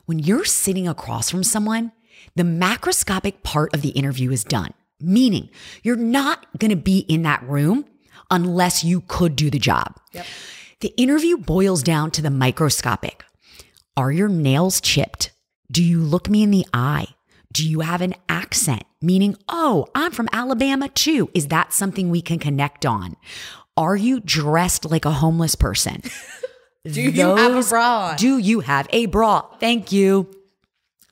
When 0.06 0.18
you're 0.18 0.44
sitting 0.44 0.86
across 0.86 1.30
from 1.30 1.42
someone, 1.44 1.92
the 2.36 2.42
macroscopic 2.42 3.42
part 3.42 3.74
of 3.74 3.82
the 3.82 3.90
interview 3.90 4.30
is 4.30 4.44
done, 4.44 4.74
meaning 5.00 5.48
you're 5.82 5.96
not 5.96 6.46
going 6.58 6.70
to 6.70 6.76
be 6.76 7.00
in 7.00 7.22
that 7.22 7.42
room 7.44 7.86
unless 8.30 8.84
you 8.84 9.02
could 9.08 9.36
do 9.36 9.50
the 9.50 9.58
job. 9.58 9.98
The 10.80 10.94
interview 10.96 11.36
boils 11.36 11.82
down 11.82 12.10
to 12.12 12.22
the 12.22 12.30
microscopic. 12.30 13.24
Are 13.96 14.12
your 14.12 14.28
nails 14.28 14.80
chipped? 14.80 15.32
Do 15.70 15.82
you 15.82 16.00
look 16.00 16.28
me 16.28 16.42
in 16.42 16.50
the 16.50 16.66
eye? 16.72 17.08
Do 17.52 17.68
you 17.68 17.80
have 17.80 18.00
an 18.00 18.14
accent? 18.28 18.84
Meaning, 19.02 19.36
oh, 19.48 19.86
I'm 19.94 20.12
from 20.12 20.28
Alabama 20.32 20.88
too. 20.88 21.30
Is 21.34 21.48
that 21.48 21.72
something 21.72 22.08
we 22.08 22.22
can 22.22 22.38
connect 22.38 22.86
on? 22.86 23.16
Are 23.76 23.96
you 23.96 24.20
dressed 24.20 24.84
like 24.84 25.04
a 25.04 25.10
homeless 25.10 25.54
person? 25.54 26.02
Do 26.84 27.00
you 27.00 27.36
have 27.36 27.66
a 27.66 27.68
bra? 27.68 28.14
Do 28.16 28.38
you 28.38 28.60
have 28.60 28.88
a 28.90 29.06
bra? 29.06 29.42
Thank 29.58 29.92
you. 29.92 30.30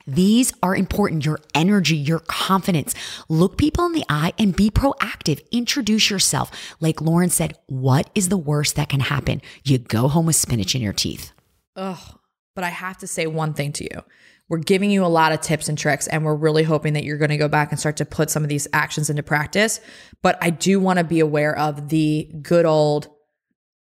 These 0.07 0.55
are 0.63 0.75
important. 0.75 1.27
Your 1.27 1.39
energy, 1.55 1.97
your 1.97 2.21
confidence. 2.21 2.95
Look 3.29 3.59
people 3.59 3.85
in 3.85 3.93
the 3.93 4.07
eye 4.09 4.33
and 4.39 4.57
be 4.57 4.71
proactive. 4.71 5.43
Introduce 5.51 6.09
yourself. 6.09 6.51
Like 6.81 7.03
Lauren 7.03 7.29
said, 7.29 7.59
what 7.67 8.09
is 8.15 8.31
the 8.31 8.39
worst 8.39 8.77
that 8.77 8.89
can 8.89 9.01
happen? 9.01 9.43
You 9.65 9.77
go 9.77 10.09
home 10.09 10.25
with 10.25 10.37
spinach 10.37 10.75
in 10.75 10.81
your 10.81 10.95
teeth. 10.95 11.33
Ugh. 11.77 12.18
But 12.59 12.65
I 12.65 12.71
have 12.71 12.99
to 12.99 13.07
say 13.07 13.29
one 13.29 13.55
thing 13.55 13.71
to 13.75 13.85
you. 13.85 14.03
We're 14.49 14.59
giving 14.59 14.91
you 14.91 15.05
a 15.05 15.07
lot 15.07 15.31
of 15.31 15.41
tips 15.41 15.69
and 15.69 15.79
tricks, 15.79 16.09
and 16.09 16.25
we're 16.25 16.35
really 16.35 16.65
hoping 16.65 16.95
that 16.95 17.05
you're 17.05 17.17
going 17.17 17.31
to 17.31 17.37
go 17.37 17.47
back 17.47 17.71
and 17.71 17.79
start 17.79 17.99
to 17.99 18.05
put 18.05 18.31
some 18.31 18.43
of 18.43 18.49
these 18.49 18.67
actions 18.73 19.09
into 19.09 19.23
practice. 19.23 19.81
But 20.23 20.39
I 20.41 20.51
do 20.51 20.81
want 20.81 20.99
to 20.99 21.05
be 21.05 21.21
aware 21.21 21.57
of 21.57 21.89
the 21.89 22.29
good 22.43 22.67
old, 22.67 23.11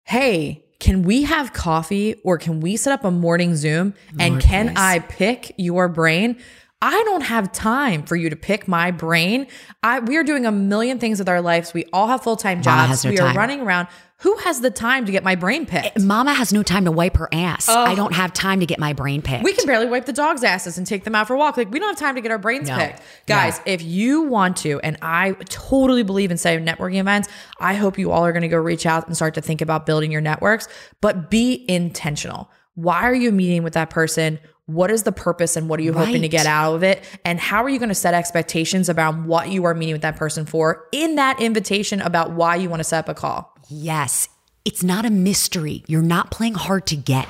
hey, 0.05 0.65
can 0.79 1.03
we 1.03 1.21
have 1.21 1.53
coffee 1.53 2.15
or 2.23 2.39
can 2.39 2.62
we 2.62 2.75
set 2.75 2.93
up 2.93 3.03
a 3.03 3.12
morning 3.12 3.55
Zoom? 3.55 3.93
and 4.17 4.33
Lord, 4.33 4.43
can. 4.43 4.73
I 4.75 4.97
pick 4.97 5.53
your 5.57 5.88
brain? 5.88 6.38
I 6.81 7.01
don't 7.03 7.21
have 7.21 7.51
time 7.51 8.01
for 8.01 8.15
you 8.15 8.31
to 8.31 8.36
pick 8.36 8.67
my 8.67 8.89
brain. 8.89 9.45
I 9.83 9.99
we 9.99 10.17
are 10.17 10.23
doing 10.23 10.47
a 10.47 10.51
million 10.51 10.97
things 10.97 11.19
with 11.19 11.29
our 11.29 11.41
lives. 11.41 11.75
We 11.75 11.86
all 11.93 12.07
have 12.07 12.23
full-time 12.23 12.63
jobs. 12.63 13.05
we 13.05 13.13
are 13.19 13.27
time. 13.27 13.38
running 13.38 13.62
around. 13.62 13.88
Who 14.23 14.38
has 14.38 14.62
the 14.62 14.71
time 14.71 15.05
to 15.05 15.12
get 15.12 15.21
my 15.21 15.36
brain 15.36 15.65
picked? 15.65 15.97
Eh, 15.97 16.01
Mama 16.01 16.33
has 16.33 16.53
no 16.53 16.63
time 16.63 16.86
to 16.86 16.93
wipe 16.93 17.17
her 17.17 17.27
ass. 17.33 17.67
I 17.67 17.91
oh. 17.91 17.95
don't 17.97 18.13
have 18.13 18.31
time 18.31 18.62
to 18.62 18.65
get 18.65 18.79
my 18.79 18.93
brain 18.93 19.21
picked. 19.21 19.43
We 19.43 19.51
can 19.51 19.65
barely 19.65 19.86
wipe 19.86 20.05
the 20.05 20.13
dog's 20.13 20.45
asses 20.45 20.77
and 20.77 20.88
take 20.88 21.03
them 21.03 21.13
out 21.13 21.27
for 21.27 21.33
a 21.33 21.38
walk. 21.38 21.57
Like 21.57 21.69
we 21.71 21.77
don't 21.77 21.89
have 21.89 21.97
time 21.97 22.15
to 22.15 22.21
get 22.21 22.31
our 22.31 22.38
brains 22.38 22.69
No. 22.69 22.77
picked. 22.77 23.01
Guys, 23.27 23.59
if 23.65 23.81
you 23.81 24.21
want 24.21 24.55
to, 24.57 24.79
and 24.79 24.97
I 25.01 25.33
totally 25.49 26.03
believe 26.03 26.31
in 26.31 26.38
setting 26.38 26.65
networking 26.65 27.01
events, 27.01 27.27
I 27.59 27.73
hope 27.73 27.97
you 27.97 28.12
all 28.12 28.25
are 28.25 28.31
going 28.31 28.43
to 28.43 28.47
go 28.47 28.57
reach 28.57 28.86
out 28.86 29.07
and 29.07 29.15
start 29.17 29.33
to 29.33 29.41
think 29.41 29.59
about 29.59 29.86
building 29.86 30.09
your 30.09 30.21
networks, 30.21 30.69
but 31.01 31.29
be 31.29 31.65
intentional. 31.67 32.49
Why 32.75 33.01
are 33.03 33.13
you 33.13 33.29
meeting 33.29 33.62
with 33.62 33.73
that 33.73 33.89
person? 33.89 34.39
What 34.67 34.89
is 34.89 35.03
the 35.03 35.12
purpose 35.12 35.57
and 35.57 35.67
what 35.67 35.81
are 35.81 35.83
you 35.83 35.91
hoping 35.91 36.21
to 36.21 36.29
get 36.29 36.45
out 36.45 36.75
of 36.75 36.83
it? 36.83 37.03
And 37.25 37.41
how 37.41 37.62
are 37.62 37.69
you 37.69 37.77
going 37.77 37.89
to 37.89 37.95
set 37.95 38.13
expectations 38.13 38.88
about 38.88 39.17
what 39.17 39.49
you 39.49 39.65
are 39.65 39.73
meeting 39.73 39.95
with 39.95 40.03
that 40.03 40.15
person 40.15 40.45
for 40.45 40.88
in 40.93 41.15
that 41.15 41.41
invitation 41.41 41.99
about 41.99 42.31
why 42.31 42.55
you 42.55 42.69
want 42.69 42.79
to 42.79 42.86
set 42.86 42.99
up 42.99 43.09
a 43.09 43.13
call? 43.13 43.53
Yes, 43.67 44.30
it's 44.65 44.84
not 44.84 45.06
a 45.06 45.10
mystery. 45.10 45.84
You're 45.88 46.02
not 46.02 46.32
playing 46.32 46.56
hard 46.56 46.86
to 46.88 46.95
get. 46.95 47.28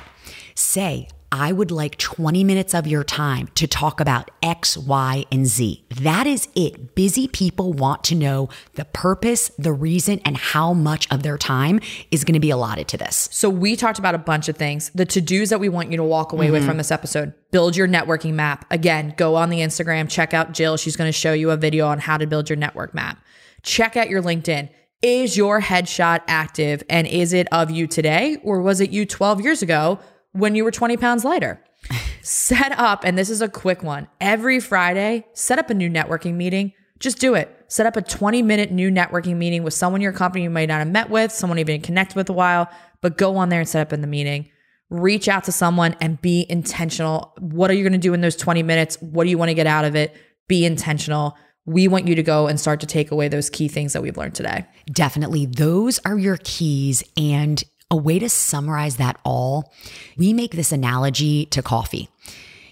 Say, 0.54 1.08
I 1.36 1.50
would 1.50 1.72
like 1.72 1.98
20 1.98 2.44
minutes 2.44 2.74
of 2.74 2.86
your 2.86 3.02
time 3.02 3.48
to 3.56 3.66
talk 3.66 4.00
about 4.00 4.30
X, 4.40 4.76
Y, 4.76 5.24
and 5.32 5.48
Z. 5.48 5.84
That 6.00 6.28
is 6.28 6.46
it. 6.54 6.94
Busy 6.94 7.26
people 7.26 7.72
want 7.72 8.04
to 8.04 8.14
know 8.14 8.50
the 8.74 8.84
purpose, 8.84 9.50
the 9.58 9.72
reason, 9.72 10.20
and 10.24 10.36
how 10.36 10.72
much 10.72 11.10
of 11.10 11.24
their 11.24 11.36
time 11.36 11.80
is 12.12 12.22
going 12.22 12.34
to 12.34 12.40
be 12.40 12.50
allotted 12.50 12.86
to 12.86 12.96
this. 12.96 13.28
So 13.32 13.50
we 13.50 13.74
talked 13.74 13.98
about 13.98 14.14
a 14.14 14.18
bunch 14.18 14.48
of 14.48 14.56
things. 14.56 14.92
The 14.94 15.04
to-dos 15.04 15.48
that 15.50 15.58
we 15.58 15.68
want 15.68 15.90
you 15.90 15.96
to 15.96 16.04
walk 16.04 16.32
away 16.32 16.52
with 16.52 16.60
mm-hmm. 16.60 16.68
from 16.68 16.76
this 16.76 16.92
episode. 16.92 17.34
Build 17.50 17.76
your 17.76 17.88
networking 17.88 18.34
map. 18.34 18.64
Again, 18.70 19.12
go 19.16 19.34
on 19.34 19.50
the 19.50 19.58
Instagram, 19.58 20.08
check 20.08 20.34
out 20.34 20.52
Jill. 20.52 20.76
She's 20.76 20.94
going 20.94 21.08
to 21.08 21.12
show 21.12 21.32
you 21.32 21.50
a 21.50 21.56
video 21.56 21.88
on 21.88 21.98
how 21.98 22.16
to 22.16 22.28
build 22.28 22.48
your 22.48 22.56
network 22.56 22.94
map. 22.94 23.18
Check 23.64 23.96
out 23.96 24.08
your 24.08 24.22
LinkedIn. 24.22 24.68
Is 25.04 25.36
your 25.36 25.60
headshot 25.60 26.22
active 26.28 26.82
and 26.88 27.06
is 27.06 27.34
it 27.34 27.46
of 27.52 27.70
you 27.70 27.86
today 27.86 28.38
or 28.42 28.62
was 28.62 28.80
it 28.80 28.88
you 28.88 29.04
12 29.04 29.42
years 29.42 29.60
ago 29.60 29.98
when 30.32 30.54
you 30.54 30.64
were 30.64 30.70
20 30.70 30.96
pounds 30.96 31.26
lighter? 31.26 31.62
set 32.22 32.72
up, 32.78 33.04
and 33.04 33.18
this 33.18 33.28
is 33.28 33.42
a 33.42 33.48
quick 33.50 33.82
one. 33.82 34.08
Every 34.18 34.60
Friday, 34.60 35.26
set 35.34 35.58
up 35.58 35.68
a 35.68 35.74
new 35.74 35.90
networking 35.90 36.36
meeting. 36.36 36.72
Just 37.00 37.18
do 37.18 37.34
it. 37.34 37.54
Set 37.68 37.84
up 37.84 37.98
a 37.98 38.00
20 38.00 38.40
minute 38.40 38.72
new 38.72 38.90
networking 38.90 39.36
meeting 39.36 39.62
with 39.62 39.74
someone 39.74 40.00
in 40.00 40.04
your 40.04 40.14
company 40.14 40.44
you 40.44 40.48
might 40.48 40.70
not 40.70 40.78
have 40.78 40.88
met 40.88 41.10
with, 41.10 41.30
someone 41.30 41.58
you've 41.58 41.66
been 41.66 41.82
connected 41.82 42.16
with 42.16 42.30
a 42.30 42.32
while, 42.32 42.70
but 43.02 43.18
go 43.18 43.36
on 43.36 43.50
there 43.50 43.60
and 43.60 43.68
set 43.68 43.86
up 43.86 43.92
in 43.92 44.00
the 44.00 44.06
meeting. 44.06 44.48
Reach 44.88 45.28
out 45.28 45.44
to 45.44 45.52
someone 45.52 45.94
and 46.00 46.18
be 46.22 46.46
intentional. 46.48 47.34
What 47.40 47.70
are 47.70 47.74
you 47.74 47.82
going 47.82 47.92
to 47.92 47.98
do 47.98 48.14
in 48.14 48.22
those 48.22 48.36
20 48.36 48.62
minutes? 48.62 48.96
What 49.02 49.24
do 49.24 49.30
you 49.30 49.36
want 49.36 49.50
to 49.50 49.54
get 49.54 49.66
out 49.66 49.84
of 49.84 49.96
it? 49.96 50.16
Be 50.48 50.64
intentional. 50.64 51.36
We 51.66 51.88
want 51.88 52.08
you 52.08 52.14
to 52.14 52.22
go 52.22 52.46
and 52.46 52.60
start 52.60 52.80
to 52.80 52.86
take 52.86 53.10
away 53.10 53.28
those 53.28 53.48
key 53.48 53.68
things 53.68 53.94
that 53.94 54.02
we've 54.02 54.16
learned 54.16 54.34
today. 54.34 54.66
Definitely. 54.86 55.46
Those 55.46 55.98
are 56.00 56.18
your 56.18 56.38
keys. 56.42 57.02
And 57.16 57.62
a 57.90 57.96
way 57.96 58.18
to 58.18 58.28
summarize 58.28 58.96
that 58.96 59.18
all, 59.24 59.72
we 60.16 60.32
make 60.32 60.52
this 60.52 60.72
analogy 60.72 61.46
to 61.46 61.62
coffee. 61.62 62.08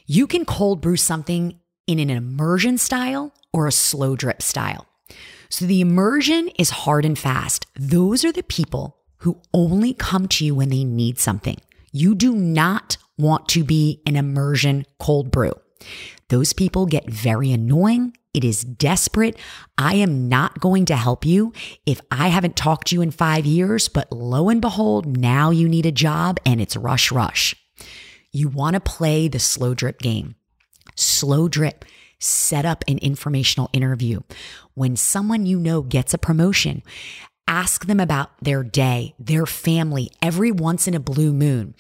You 0.07 0.27
can 0.27 0.45
cold 0.45 0.81
brew 0.81 0.97
something 0.97 1.59
in 1.87 1.99
an 1.99 2.11
immersion 2.11 2.77
style 2.77 3.33
or 3.53 3.67
a 3.67 3.73
slow 3.73 4.17
drip 4.17 4.43
style. 4.43 4.87
So 5.49 5.65
the 5.67 5.81
immersion 5.81 6.49
is 6.59 6.71
hard 6.71 7.05
and 7.05 7.19
fast. 7.19 7.67
Those 7.79 8.25
are 8.25 8.33
the 8.33 8.43
people 8.43 8.99
who 9.19 9.41
only 9.53 9.95
come 9.95 10.27
to 10.29 10.45
you 10.45 10.55
when 10.55 10.71
they 10.71 10.85
need 10.85 11.19
something. 11.19 11.59
You 11.93 12.15
do 12.15 12.35
not 12.35 12.97
want 13.19 13.49
to 13.51 13.63
be 13.63 14.03
an 14.07 14.17
immersion 14.17 14.87
cold 14.99 15.31
brew. 15.31 15.53
Those 16.29 16.53
people 16.53 16.87
get 16.87 17.09
very 17.09 17.53
annoying. 17.53 18.17
It 18.35 18.45
is 18.45 18.65
desperate. 18.65 19.37
I 19.77 19.97
am 19.97 20.29
not 20.29 20.59
going 20.59 20.87
to 20.87 20.97
help 20.97 21.27
you 21.27 21.53
if 21.85 22.01
I 22.11 22.29
haven't 22.29 22.57
talked 22.57 22.89
to 22.89 22.95
you 22.95 23.03
in 23.03 23.11
five 23.11 23.45
years, 23.45 23.89
but 23.89 24.11
lo 24.11 24.49
and 24.49 24.61
behold, 24.61 25.07
now 25.19 25.51
you 25.51 25.69
need 25.69 25.85
a 25.85 25.93
job 25.93 26.39
and 26.47 26.61
it's 26.61 26.77
rush, 26.77 27.13
rush. 27.13 27.55
You 28.31 28.49
want 28.49 28.75
to 28.75 28.81
play 28.81 29.29
the 29.29 29.39
slow 29.39 29.75
drip 29.75 29.99
game. 29.99 30.37
Slow 30.97 31.47
drip. 31.49 31.85
Set 32.19 32.65
up 32.65 32.85
an 32.89 32.99
informational 32.99 33.69
interview. 33.75 34.21
When 34.75 34.97
someone 34.97 35.45
you 35.45 35.59
know 35.59 35.83
gets 35.83 36.15
a 36.15 36.19
promotion, 36.19 36.83
ask 37.47 37.85
them 37.85 38.01
about 38.01 38.31
their 38.41 38.63
day, 38.63 39.15
their 39.19 39.45
family, 39.45 40.11
every 40.23 40.51
once 40.51 40.89
in 40.89 40.95
a 40.95 41.01
blue 41.01 41.35
moon. 41.35 41.75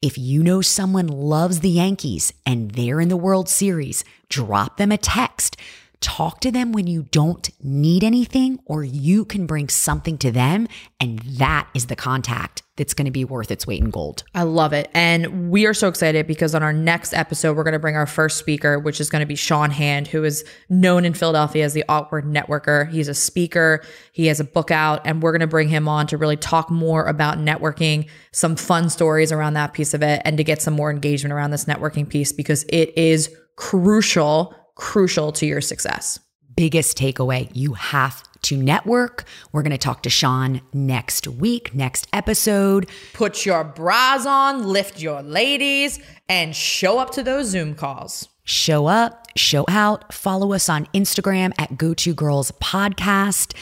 If 0.00 0.16
you 0.16 0.42
know 0.42 0.62
someone 0.62 1.08
loves 1.08 1.60
the 1.60 1.68
Yankees 1.68 2.32
and 2.46 2.70
they're 2.70 3.00
in 3.00 3.10
the 3.10 3.16
World 3.16 3.50
Series, 3.50 4.04
drop 4.30 4.78
them 4.78 4.90
a 4.90 4.96
text. 4.96 5.56
Talk 6.00 6.40
to 6.40 6.52
them 6.52 6.72
when 6.72 6.86
you 6.86 7.04
don't 7.10 7.50
need 7.62 8.04
anything 8.04 8.60
or 8.66 8.84
you 8.84 9.24
can 9.24 9.46
bring 9.46 9.68
something 9.68 10.16
to 10.18 10.30
them. 10.30 10.68
And 11.00 11.18
that 11.20 11.68
is 11.74 11.86
the 11.86 11.96
contact 11.96 12.62
that's 12.76 12.94
going 12.94 13.06
to 13.06 13.10
be 13.10 13.24
worth 13.24 13.50
its 13.50 13.66
weight 13.66 13.82
in 13.82 13.90
gold. 13.90 14.22
I 14.34 14.44
love 14.44 14.72
it. 14.72 14.88
And 14.94 15.50
we 15.50 15.66
are 15.66 15.74
so 15.74 15.88
excited 15.88 16.26
because 16.26 16.54
on 16.54 16.62
our 16.62 16.72
next 16.72 17.12
episode, 17.12 17.56
we're 17.56 17.64
going 17.64 17.72
to 17.72 17.80
bring 17.80 17.96
our 17.96 18.06
first 18.06 18.38
speaker, 18.38 18.78
which 18.78 19.00
is 19.00 19.10
going 19.10 19.20
to 19.20 19.26
be 19.26 19.34
Sean 19.34 19.70
Hand, 19.70 20.06
who 20.06 20.22
is 20.22 20.44
known 20.68 21.04
in 21.04 21.12
Philadelphia 21.12 21.64
as 21.64 21.74
the 21.74 21.84
Awkward 21.88 22.24
Networker. 22.24 22.88
He's 22.88 23.08
a 23.08 23.14
speaker, 23.14 23.82
he 24.12 24.26
has 24.26 24.38
a 24.38 24.44
book 24.44 24.70
out, 24.70 25.02
and 25.04 25.20
we're 25.20 25.32
going 25.32 25.40
to 25.40 25.48
bring 25.48 25.68
him 25.68 25.88
on 25.88 26.06
to 26.06 26.16
really 26.16 26.36
talk 26.36 26.70
more 26.70 27.04
about 27.06 27.38
networking, 27.38 28.08
some 28.30 28.54
fun 28.54 28.88
stories 28.88 29.32
around 29.32 29.54
that 29.54 29.72
piece 29.72 29.92
of 29.92 30.02
it, 30.02 30.22
and 30.24 30.36
to 30.36 30.44
get 30.44 30.62
some 30.62 30.74
more 30.74 30.90
engagement 30.90 31.32
around 31.32 31.50
this 31.50 31.64
networking 31.64 32.08
piece 32.08 32.32
because 32.32 32.64
it 32.68 32.96
is 32.96 33.34
crucial, 33.56 34.54
crucial 34.78 35.32
to 35.32 35.44
your 35.44 35.60
success. 35.60 36.18
biggest 36.56 36.96
takeaway 36.98 37.48
you 37.54 37.74
have 37.74 38.22
to 38.42 38.56
network. 38.56 39.24
We're 39.52 39.62
going 39.62 39.70
to 39.70 39.78
talk 39.78 40.02
to 40.04 40.10
Sean 40.10 40.60
next 40.72 41.28
week, 41.28 41.72
next 41.74 42.08
episode. 42.12 42.88
Put 43.12 43.44
your 43.46 43.62
bras 43.62 44.26
on, 44.26 44.66
lift 44.66 45.00
your 45.00 45.22
ladies, 45.22 46.00
and 46.28 46.56
show 46.56 46.98
up 46.98 47.10
to 47.10 47.22
those 47.22 47.46
Zoom 47.46 47.74
calls. 47.76 48.28
Show 48.42 48.86
up, 48.86 49.26
show 49.36 49.64
out. 49.68 50.12
Follow 50.12 50.52
us 50.52 50.68
on 50.68 50.86
Instagram 50.86 51.52
at 51.58 51.76
Go 51.78 51.94
To 51.94 52.12
Girls 52.14 52.50
Podcast. 52.60 53.54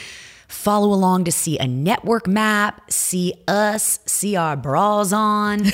Follow 0.47 0.93
along 0.93 1.25
to 1.25 1.31
see 1.31 1.59
a 1.59 1.67
network 1.67 2.25
map, 2.25 2.89
see 2.89 3.33
us, 3.47 3.99
see 4.05 4.35
our 4.35 4.55
bras 4.55 5.11
on. 5.11 5.65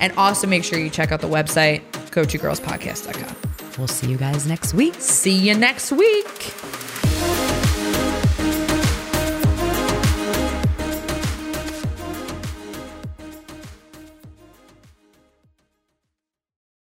And 0.00 0.12
also 0.18 0.46
make 0.46 0.64
sure 0.64 0.78
you 0.78 0.90
check 0.90 1.12
out 1.12 1.20
the 1.20 1.28
website, 1.28 1.80
go 2.10 2.24
to 2.24 2.38
girlspodcast.com. 2.38 3.45
we'll 3.78 3.88
see 3.88 4.08
you 4.08 4.16
guys 4.16 4.46
next 4.46 4.74
week. 4.74 4.94
See 4.98 5.36
you 5.36 5.54
next 5.54 5.92
week. 5.92 6.95